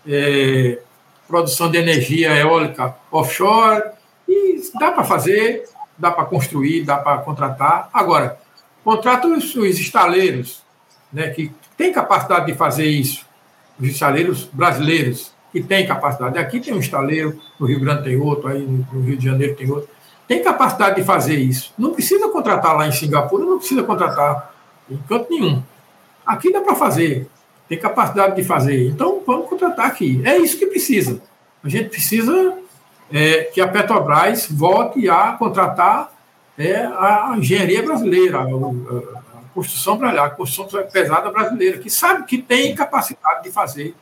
é, 0.06 0.78
produção 1.26 1.68
de 1.68 1.76
energia 1.76 2.32
eólica 2.36 2.94
offshore, 3.10 3.82
e 4.28 4.62
dá 4.78 4.92
para 4.92 5.02
fazer, 5.02 5.64
dá 5.98 6.12
para 6.12 6.24
construir, 6.24 6.84
dá 6.84 6.98
para 6.98 7.18
contratar. 7.18 7.90
Agora, 7.92 8.38
contrata 8.84 9.26
os, 9.26 9.56
os 9.56 9.80
estaleiros, 9.80 10.62
né, 11.12 11.30
que 11.30 11.50
têm 11.76 11.92
capacidade 11.92 12.46
de 12.46 12.54
fazer 12.54 12.86
isso, 12.86 13.26
os 13.76 13.88
estaleiros 13.88 14.48
brasileiros, 14.52 15.32
que 15.50 15.60
têm 15.60 15.84
capacidade. 15.84 16.38
Aqui 16.38 16.60
tem 16.60 16.72
um 16.72 16.78
estaleiro, 16.78 17.40
no 17.58 17.66
Rio 17.66 17.80
Grande 17.80 18.04
tem 18.04 18.16
outro, 18.16 18.46
aí 18.46 18.60
no 18.60 19.00
Rio 19.00 19.16
de 19.16 19.24
Janeiro 19.24 19.56
tem 19.56 19.68
outro. 19.68 19.90
Tem 20.28 20.40
capacidade 20.44 20.94
de 20.94 21.02
fazer 21.02 21.40
isso. 21.40 21.74
Não 21.76 21.92
precisa 21.92 22.28
contratar 22.28 22.76
lá 22.76 22.86
em 22.86 22.92
Singapura, 22.92 23.44
não 23.44 23.58
precisa 23.58 23.82
contratar 23.82 24.54
em 24.88 24.96
canto 25.08 25.28
nenhum. 25.28 25.60
Aqui 26.24 26.52
dá 26.52 26.60
para 26.60 26.76
fazer 26.76 27.28
tem 27.68 27.78
capacidade 27.78 28.36
de 28.36 28.44
fazer. 28.44 28.88
Então, 28.88 29.22
vamos 29.26 29.48
contratar 29.48 29.86
aqui. 29.86 30.20
É 30.24 30.36
isso 30.36 30.58
que 30.58 30.66
precisa. 30.66 31.20
A 31.62 31.68
gente 31.68 31.88
precisa 31.88 32.58
é, 33.10 33.44
que 33.44 33.60
a 33.60 33.68
Petrobras 33.68 34.46
volte 34.50 35.08
a 35.08 35.32
contratar 35.32 36.12
é, 36.58 36.84
a 36.84 37.34
engenharia 37.36 37.82
brasileira, 37.82 38.38
a, 38.38 38.42
a, 38.42 39.54
construção 39.54 39.98
a 40.04 40.30
construção 40.30 40.82
pesada 40.90 41.30
brasileira, 41.30 41.78
que 41.78 41.88
sabe 41.90 42.24
que 42.24 42.38
tem 42.38 42.74
capacidade 42.74 43.44
de 43.44 43.50
fazer 43.50 43.94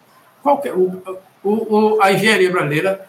qualquer. 0.42 0.74
O, 0.74 1.20
o, 1.42 2.02
a 2.02 2.12
engenharia 2.12 2.50
brasileira 2.50 3.06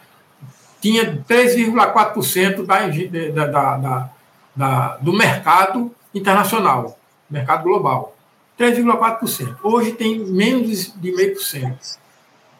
tinha 0.80 1.24
3,4% 1.28 2.64
da, 2.66 3.46
da, 3.46 3.76
da, 3.76 4.10
da, 4.54 4.96
do 4.98 5.12
mercado 5.12 5.94
internacional, 6.14 6.98
mercado 7.28 7.64
global. 7.64 8.14
3,4%. 8.58 9.56
Hoje 9.62 9.92
tem 9.92 10.18
menos 10.18 10.92
de 10.96 11.12
0,5%. 11.12 11.98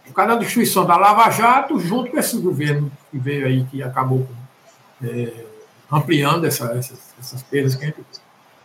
Por 0.07 0.13
causa 0.13 0.35
da 0.35 0.41
destruição 0.41 0.85
da 0.85 0.97
Lava 0.97 1.31
Jato, 1.31 1.79
junto 1.79 2.11
com 2.11 2.19
esse 2.19 2.37
governo 2.37 2.91
que 3.11 3.19
veio 3.19 3.47
aí, 3.47 3.65
que 3.71 3.83
acabou 3.83 4.29
é, 5.03 5.33
ampliando 5.91 6.45
essa, 6.45 6.73
essas, 6.73 7.15
essas 7.19 7.43
perdas 7.43 7.75
que 7.75 7.95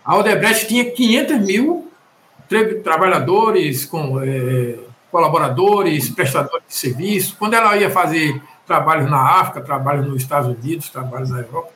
A 0.03 0.17
Odebrecht 0.17 0.67
tinha 0.67 0.91
500 0.91 1.39
mil 1.39 1.89
trabalhadores, 2.83 3.85
com, 3.85 4.19
é, 4.21 4.79
colaboradores, 5.11 6.09
prestadores 6.09 6.63
de 6.67 6.75
serviço. 6.75 7.35
Quando 7.37 7.53
ela 7.53 7.77
ia 7.77 7.89
fazer 7.89 8.41
trabalhos 8.65 9.09
na 9.09 9.39
África, 9.39 9.61
trabalhos 9.61 10.07
nos 10.07 10.21
Estados 10.21 10.55
Unidos, 10.55 10.89
trabalhos 10.89 11.29
na 11.29 11.39
Europa, 11.39 11.69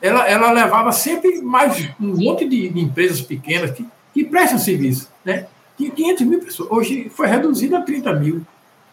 ela, 0.00 0.28
ela 0.28 0.52
levava 0.52 0.92
sempre 0.92 1.40
mais 1.40 1.88
um 2.00 2.16
monte 2.16 2.48
de, 2.48 2.68
de 2.68 2.80
empresas 2.80 3.20
pequenas 3.20 3.70
que 3.70 3.86
que 4.14 4.24
prestam 4.24 4.58
serviço. 4.58 5.10
Né? 5.24 5.46
Tinha 5.76 5.90
500 5.90 6.26
mil 6.26 6.40
pessoas. 6.40 6.70
Hoje 6.70 7.10
foi 7.10 7.26
reduzido 7.26 7.76
a 7.76 7.82
30 7.82 8.12
mil. 8.14 8.46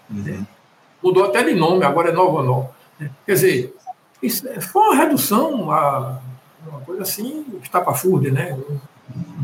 Uhum. 0.10 0.24
Né? 0.24 0.46
Mudou 1.02 1.24
até 1.24 1.44
de 1.44 1.54
nome, 1.54 1.86
agora 1.86 2.10
é 2.10 2.12
Novo 2.12 2.42
Nova. 2.42 2.72
Né? 3.00 3.10
Quer 3.26 3.34
dizer, 3.34 3.76
isso 4.22 4.48
é, 4.50 4.60
foi 4.60 4.82
uma 4.82 4.96
redução, 4.96 5.52
uma, 5.52 6.22
uma 6.68 6.82
coisa 6.82 7.04
assim, 7.04 7.46
estapafúrdia, 7.62 8.32
né? 8.32 8.58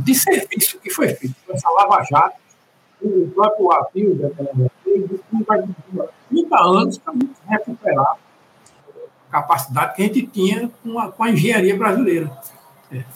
de 0.03 0.15
serviço 0.15 0.79
que 0.79 0.89
foi 0.89 1.09
feito. 1.09 1.35
Essa 1.49 1.69
Lava 1.69 2.03
Jato, 2.03 2.35
o 3.01 3.29
próprio 3.33 3.71
Apio 3.71 4.15
da 4.15 4.29
disse 4.85 5.23
que 5.29 5.43
vai 5.45 5.63
30 6.29 6.63
anos 6.63 6.97
para 6.97 7.13
recuperar 7.47 8.17
a 9.29 9.31
capacidade 9.31 9.95
que 9.95 10.01
a 10.01 10.05
gente 10.05 10.27
tinha 10.27 10.71
com 10.83 10.97
a, 10.99 11.11
com 11.11 11.23
a 11.23 11.29
engenharia 11.29 11.75
brasileira. 11.75 12.31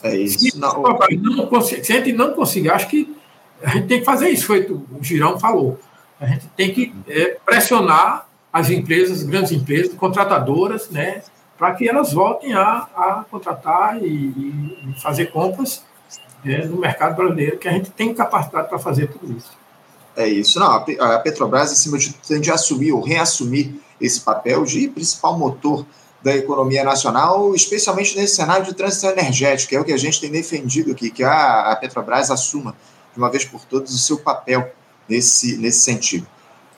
É 0.03 0.15
isso. 0.15 0.39
Se, 0.39 0.57
não, 0.57 0.81
não, 0.81 1.61
se 1.61 1.75
a 1.75 1.95
gente 1.95 2.13
não 2.13 2.33
conseguir, 2.33 2.69
acho 2.69 2.87
que 2.89 3.15
a 3.63 3.69
gente 3.69 3.87
tem 3.87 3.99
que 3.99 4.05
fazer 4.05 4.29
isso, 4.29 4.45
foi 4.45 4.61
o 4.69 4.85
Girão 5.01 5.39
falou. 5.39 5.79
A 6.19 6.25
gente 6.25 6.47
tem 6.57 6.73
que 6.73 6.93
é, 7.07 7.37
pressionar 7.45 8.27
as 8.51 8.69
empresas, 8.69 9.23
grandes 9.23 9.51
empresas, 9.51 9.93
contratadoras, 9.93 10.89
né, 10.89 11.23
para 11.57 11.73
que 11.73 11.87
elas 11.87 12.11
voltem 12.11 12.53
a, 12.53 12.87
a 12.95 13.25
contratar 13.29 14.01
e, 14.03 14.07
e 14.07 14.93
fazer 15.01 15.27
compras 15.27 15.83
é, 16.45 16.65
no 16.65 16.77
mercado 16.77 17.15
brasileiro, 17.15 17.57
que 17.57 17.67
a 17.67 17.71
gente 17.71 17.91
tem 17.91 18.13
capacidade 18.13 18.67
para 18.67 18.79
fazer 18.79 19.07
tudo 19.07 19.31
isso. 19.37 19.51
É 20.15 20.27
isso. 20.27 20.59
Não, 20.59 20.67
a 20.67 21.19
Petrobras, 21.19 21.71
acima 21.71 21.97
de 21.97 22.11
tudo, 22.11 22.27
tem 22.27 22.41
de 22.41 22.51
assumir 22.51 22.91
ou 22.91 23.01
reassumir 23.01 23.73
esse 23.99 24.19
papel 24.19 24.65
de 24.65 24.89
principal 24.89 25.37
motor 25.37 25.85
da 26.23 26.35
economia 26.35 26.83
nacional, 26.83 27.55
especialmente 27.55 28.15
nesse 28.15 28.35
cenário 28.35 28.65
de 28.65 28.73
transição 28.73 29.09
energética, 29.09 29.75
é 29.75 29.79
o 29.79 29.83
que 29.83 29.93
a 29.93 29.97
gente 29.97 30.21
tem 30.21 30.31
defendido 30.31 30.91
aqui, 30.91 31.09
que 31.09 31.23
a, 31.23 31.75
Petrobras 31.79 32.29
assuma 32.29 32.75
de 33.11 33.17
uma 33.17 33.29
vez 33.29 33.43
por 33.43 33.65
todas 33.65 33.93
o 33.93 33.97
seu 33.97 34.19
papel 34.19 34.71
nesse, 35.09 35.57
nesse 35.57 35.79
sentido. 35.79 36.27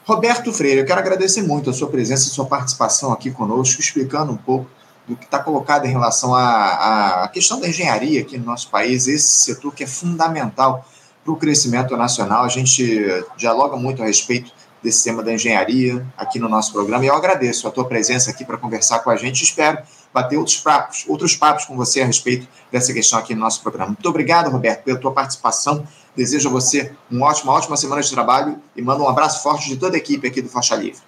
Roberto 0.06 0.52
Freire, 0.52 0.80
eu 0.80 0.86
quero 0.86 1.00
agradecer 1.00 1.42
muito 1.42 1.70
a 1.70 1.74
sua 1.74 1.90
presença 1.90 2.28
e 2.28 2.32
sua 2.32 2.46
participação 2.46 3.12
aqui 3.12 3.32
conosco, 3.32 3.82
explicando 3.82 4.32
um 4.32 4.38
pouco 4.38 4.70
do 5.08 5.16
que 5.16 5.26
está 5.26 5.40
colocado 5.40 5.86
em 5.86 5.90
relação 5.90 6.34
à, 6.34 7.24
à 7.24 7.28
questão 7.28 7.60
da 7.60 7.68
engenharia 7.68 8.22
aqui 8.22 8.38
no 8.38 8.46
nosso 8.46 8.70
país, 8.70 9.08
esse 9.08 9.28
setor 9.28 9.74
que 9.74 9.84
é 9.84 9.88
fundamental 9.88 10.86
para 11.24 11.34
o 11.34 11.38
crescimento 11.38 11.96
nacional. 11.96 12.44
A 12.44 12.50
gente 12.50 13.02
dialoga 13.38 13.76
muito 13.76 14.02
a 14.02 14.06
respeito 14.06 14.52
desse 14.84 15.04
tema 15.04 15.24
da 15.24 15.34
engenharia 15.34 16.06
aqui 16.18 16.38
no 16.38 16.50
nosso 16.50 16.74
programa. 16.74 17.06
E 17.06 17.08
eu 17.08 17.16
agradeço 17.16 17.68
a 17.68 17.72
tua 17.72 17.86
presença 17.86 18.30
aqui 18.30 18.44
para 18.44 18.58
conversar 18.58 19.00
com 19.00 19.10
a 19.10 19.16
gente. 19.16 19.42
Espero 19.44 19.80
bater 20.14 20.38
outros 20.38 20.58
papos, 20.58 21.06
outros 21.08 21.36
papos 21.36 21.66
com 21.66 21.76
você 21.76 22.02
a 22.02 22.06
respeito 22.06 22.48
dessa 22.72 22.94
questão 22.94 23.18
aqui 23.18 23.34
no 23.34 23.40
nosso 23.40 23.62
programa. 23.62 23.88
Muito 23.88 24.10
obrigado, 24.10 24.52
Roberto, 24.52 24.84
pela 24.84 25.00
tua 25.00 25.12
participação. 25.12 25.88
Desejo 26.16 26.50
a 26.50 26.52
você 26.52 26.92
uma 27.10 27.28
ótima, 27.28 27.54
ótima 27.54 27.78
semana 27.78 28.02
de 28.02 28.12
trabalho 28.12 28.60
e 28.76 28.82
mando 28.82 29.04
um 29.04 29.10
abraço 29.10 29.42
forte 29.42 29.70
de 29.70 29.78
toda 29.78 29.96
a 29.96 29.98
equipe 29.98 30.28
aqui 30.28 30.42
do 30.42 30.50
Faixa 30.50 30.76
Livre. 30.76 31.02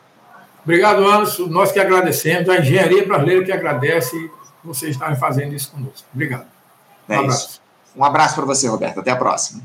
Obrigado, 0.64 1.06
Anderson. 1.06 1.46
Nós 1.46 1.72
que 1.72 1.80
agradecemos, 1.80 2.50
a 2.50 2.58
engenharia 2.58 3.06
brasileira 3.06 3.44
que 3.44 3.52
agradece 3.52 4.32
vocês 4.64 4.92
estarem 4.92 5.16
fazendo 5.16 5.54
isso 5.54 5.70
conosco. 5.72 6.08
Obrigado. 6.12 6.48
Um 7.08 7.14
é 7.14 7.18
abraço. 7.18 7.50
Isso. 7.50 7.62
Um 7.96 8.04
abraço 8.04 8.36
para 8.36 8.46
você, 8.46 8.68
Roberto. 8.68 9.00
Até 9.00 9.12
a 9.12 9.16
próxima. 9.16 9.62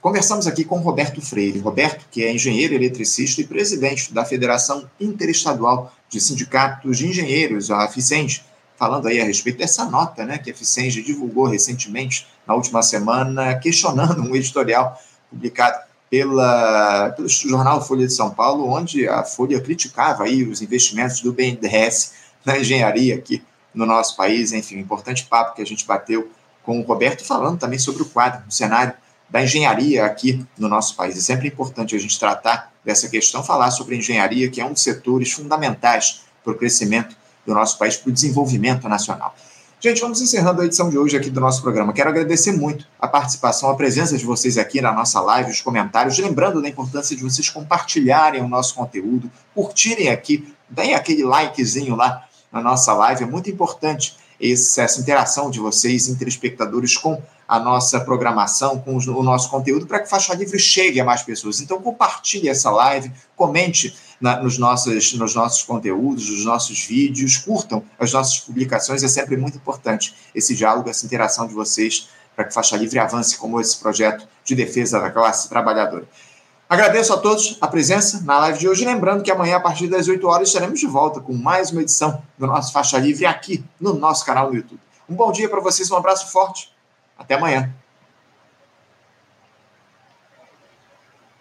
Conversamos 0.00 0.46
aqui 0.46 0.64
com 0.64 0.78
Roberto 0.78 1.20
Freire. 1.20 1.58
Roberto, 1.58 2.06
que 2.10 2.22
é 2.22 2.32
engenheiro 2.32 2.74
eletricista 2.74 3.40
e 3.40 3.46
presidente 3.46 4.12
da 4.12 4.24
Federação 4.24 4.88
Interestadual 5.00 5.92
de 6.08 6.20
Sindicatos 6.20 6.98
de 6.98 7.08
Engenheiros, 7.08 7.70
a 7.70 7.88
FICENG, 7.88 8.40
falando 8.78 9.08
aí 9.08 9.20
a 9.20 9.24
respeito 9.24 9.58
dessa 9.58 9.84
nota 9.86 10.24
né, 10.24 10.38
que 10.38 10.50
a 10.50 10.54
FICENG 10.54 11.02
divulgou 11.02 11.46
recentemente, 11.46 12.26
na 12.46 12.54
última 12.54 12.82
semana, 12.82 13.56
questionando 13.56 14.22
um 14.22 14.36
editorial 14.36 15.00
publicado 15.28 15.78
pela, 16.08 17.10
pelo 17.10 17.28
jornal 17.28 17.84
Folha 17.84 18.06
de 18.06 18.12
São 18.12 18.30
Paulo, 18.30 18.70
onde 18.70 19.08
a 19.08 19.24
Folha 19.24 19.60
criticava 19.60 20.24
aí 20.24 20.44
os 20.44 20.62
investimentos 20.62 21.20
do 21.20 21.32
BNDES 21.32 22.12
na 22.44 22.58
engenharia 22.58 23.16
aqui 23.16 23.42
no 23.74 23.84
nosso 23.84 24.16
país. 24.16 24.52
Enfim, 24.52 24.78
importante 24.78 25.26
papo 25.26 25.56
que 25.56 25.62
a 25.62 25.66
gente 25.66 25.84
bateu 25.84 26.30
com 26.62 26.80
o 26.80 26.82
Roberto, 26.82 27.24
falando 27.24 27.58
também 27.58 27.78
sobre 27.78 28.02
o 28.02 28.06
quadro, 28.06 28.42
o 28.48 28.52
cenário 28.52 28.94
da 29.28 29.42
engenharia 29.42 30.04
aqui 30.04 30.44
no 30.56 30.68
nosso 30.68 30.94
país. 30.94 31.16
É 31.16 31.20
sempre 31.20 31.48
importante 31.48 31.94
a 31.94 31.98
gente 31.98 32.18
tratar 32.18 32.72
dessa 32.84 33.08
questão, 33.08 33.42
falar 33.42 33.70
sobre 33.70 33.94
a 33.94 33.98
engenharia, 33.98 34.48
que 34.48 34.60
é 34.60 34.64
um 34.64 34.72
dos 34.72 34.82
setores 34.82 35.32
fundamentais 35.32 36.22
para 36.44 36.52
o 36.52 36.56
crescimento 36.56 37.16
do 37.44 37.54
nosso 37.54 37.78
país, 37.78 37.96
para 37.96 38.10
o 38.10 38.12
desenvolvimento 38.12 38.88
nacional. 38.88 39.34
Gente, 39.78 40.00
vamos 40.00 40.22
encerrando 40.22 40.62
a 40.62 40.64
edição 40.64 40.88
de 40.88 40.96
hoje 40.96 41.16
aqui 41.16 41.28
do 41.28 41.40
nosso 41.40 41.60
programa. 41.60 41.92
Quero 41.92 42.08
agradecer 42.08 42.52
muito 42.52 42.86
a 42.98 43.06
participação, 43.06 43.68
a 43.68 43.76
presença 43.76 44.16
de 44.16 44.24
vocês 44.24 44.56
aqui 44.56 44.80
na 44.80 44.90
nossa 44.90 45.20
live, 45.20 45.50
os 45.50 45.60
comentários, 45.60 46.18
lembrando 46.18 46.62
da 46.62 46.68
importância 46.68 47.14
de 47.14 47.22
vocês 47.22 47.50
compartilharem 47.50 48.42
o 48.42 48.48
nosso 48.48 48.74
conteúdo, 48.74 49.30
curtirem 49.54 50.08
aqui, 50.08 50.50
deem 50.68 50.94
aquele 50.94 51.24
likezinho 51.24 51.94
lá 51.94 52.26
na 52.50 52.62
nossa 52.62 52.94
live, 52.94 53.24
é 53.24 53.26
muito 53.26 53.50
importante 53.50 54.16
essa 54.40 55.00
interação 55.00 55.50
de 55.50 55.60
vocês, 55.60 56.08
interespectadores, 56.08 56.96
com 56.96 57.22
a 57.48 57.60
nossa 57.60 58.00
programação, 58.00 58.78
com 58.78 58.96
o 58.96 59.22
nosso 59.22 59.48
conteúdo, 59.48 59.86
para 59.86 60.00
que 60.00 60.08
Faixa 60.08 60.34
Livre 60.34 60.58
chegue 60.58 61.00
a 61.00 61.04
mais 61.04 61.22
pessoas. 61.22 61.60
Então, 61.60 61.80
compartilhe 61.80 62.48
essa 62.48 62.70
live, 62.70 63.12
comente 63.36 63.96
na, 64.20 64.42
nos, 64.42 64.58
nossos, 64.58 65.12
nos 65.14 65.34
nossos 65.34 65.62
conteúdos, 65.62 66.28
nos 66.28 66.44
nossos 66.44 66.84
vídeos, 66.84 67.36
curtam 67.36 67.82
as 67.98 68.12
nossas 68.12 68.40
publicações. 68.40 69.02
É 69.02 69.08
sempre 69.08 69.36
muito 69.36 69.58
importante 69.58 70.14
esse 70.34 70.54
diálogo, 70.54 70.90
essa 70.90 71.06
interação 71.06 71.46
de 71.46 71.54
vocês, 71.54 72.08
para 72.34 72.44
que 72.44 72.52
Faixa 72.52 72.76
Livre 72.76 72.98
avance 72.98 73.36
como 73.36 73.60
esse 73.60 73.78
projeto 73.78 74.26
de 74.44 74.54
defesa 74.54 75.00
da 75.00 75.10
classe 75.10 75.48
trabalhadora. 75.48 76.06
Agradeço 76.68 77.12
a 77.12 77.18
todos 77.18 77.56
a 77.60 77.68
presença 77.68 78.22
na 78.24 78.40
live 78.40 78.58
de 78.58 78.68
hoje. 78.68 78.84
Lembrando 78.84 79.22
que 79.22 79.30
amanhã, 79.30 79.56
a 79.56 79.60
partir 79.60 79.86
das 79.86 80.08
8 80.08 80.26
horas, 80.26 80.48
estaremos 80.48 80.80
de 80.80 80.86
volta 80.86 81.20
com 81.20 81.32
mais 81.32 81.70
uma 81.70 81.80
edição 81.80 82.20
do 82.36 82.44
nosso 82.44 82.72
Faixa 82.72 82.98
Livre 82.98 83.24
aqui 83.24 83.64
no 83.80 83.94
nosso 83.94 84.26
canal 84.26 84.48
no 84.50 84.56
YouTube. 84.56 84.80
Um 85.08 85.14
bom 85.14 85.30
dia 85.30 85.48
para 85.48 85.60
vocês, 85.60 85.88
um 85.92 85.96
abraço 85.96 86.32
forte. 86.32 86.75
Até 87.16 87.34
amanhã. 87.34 87.72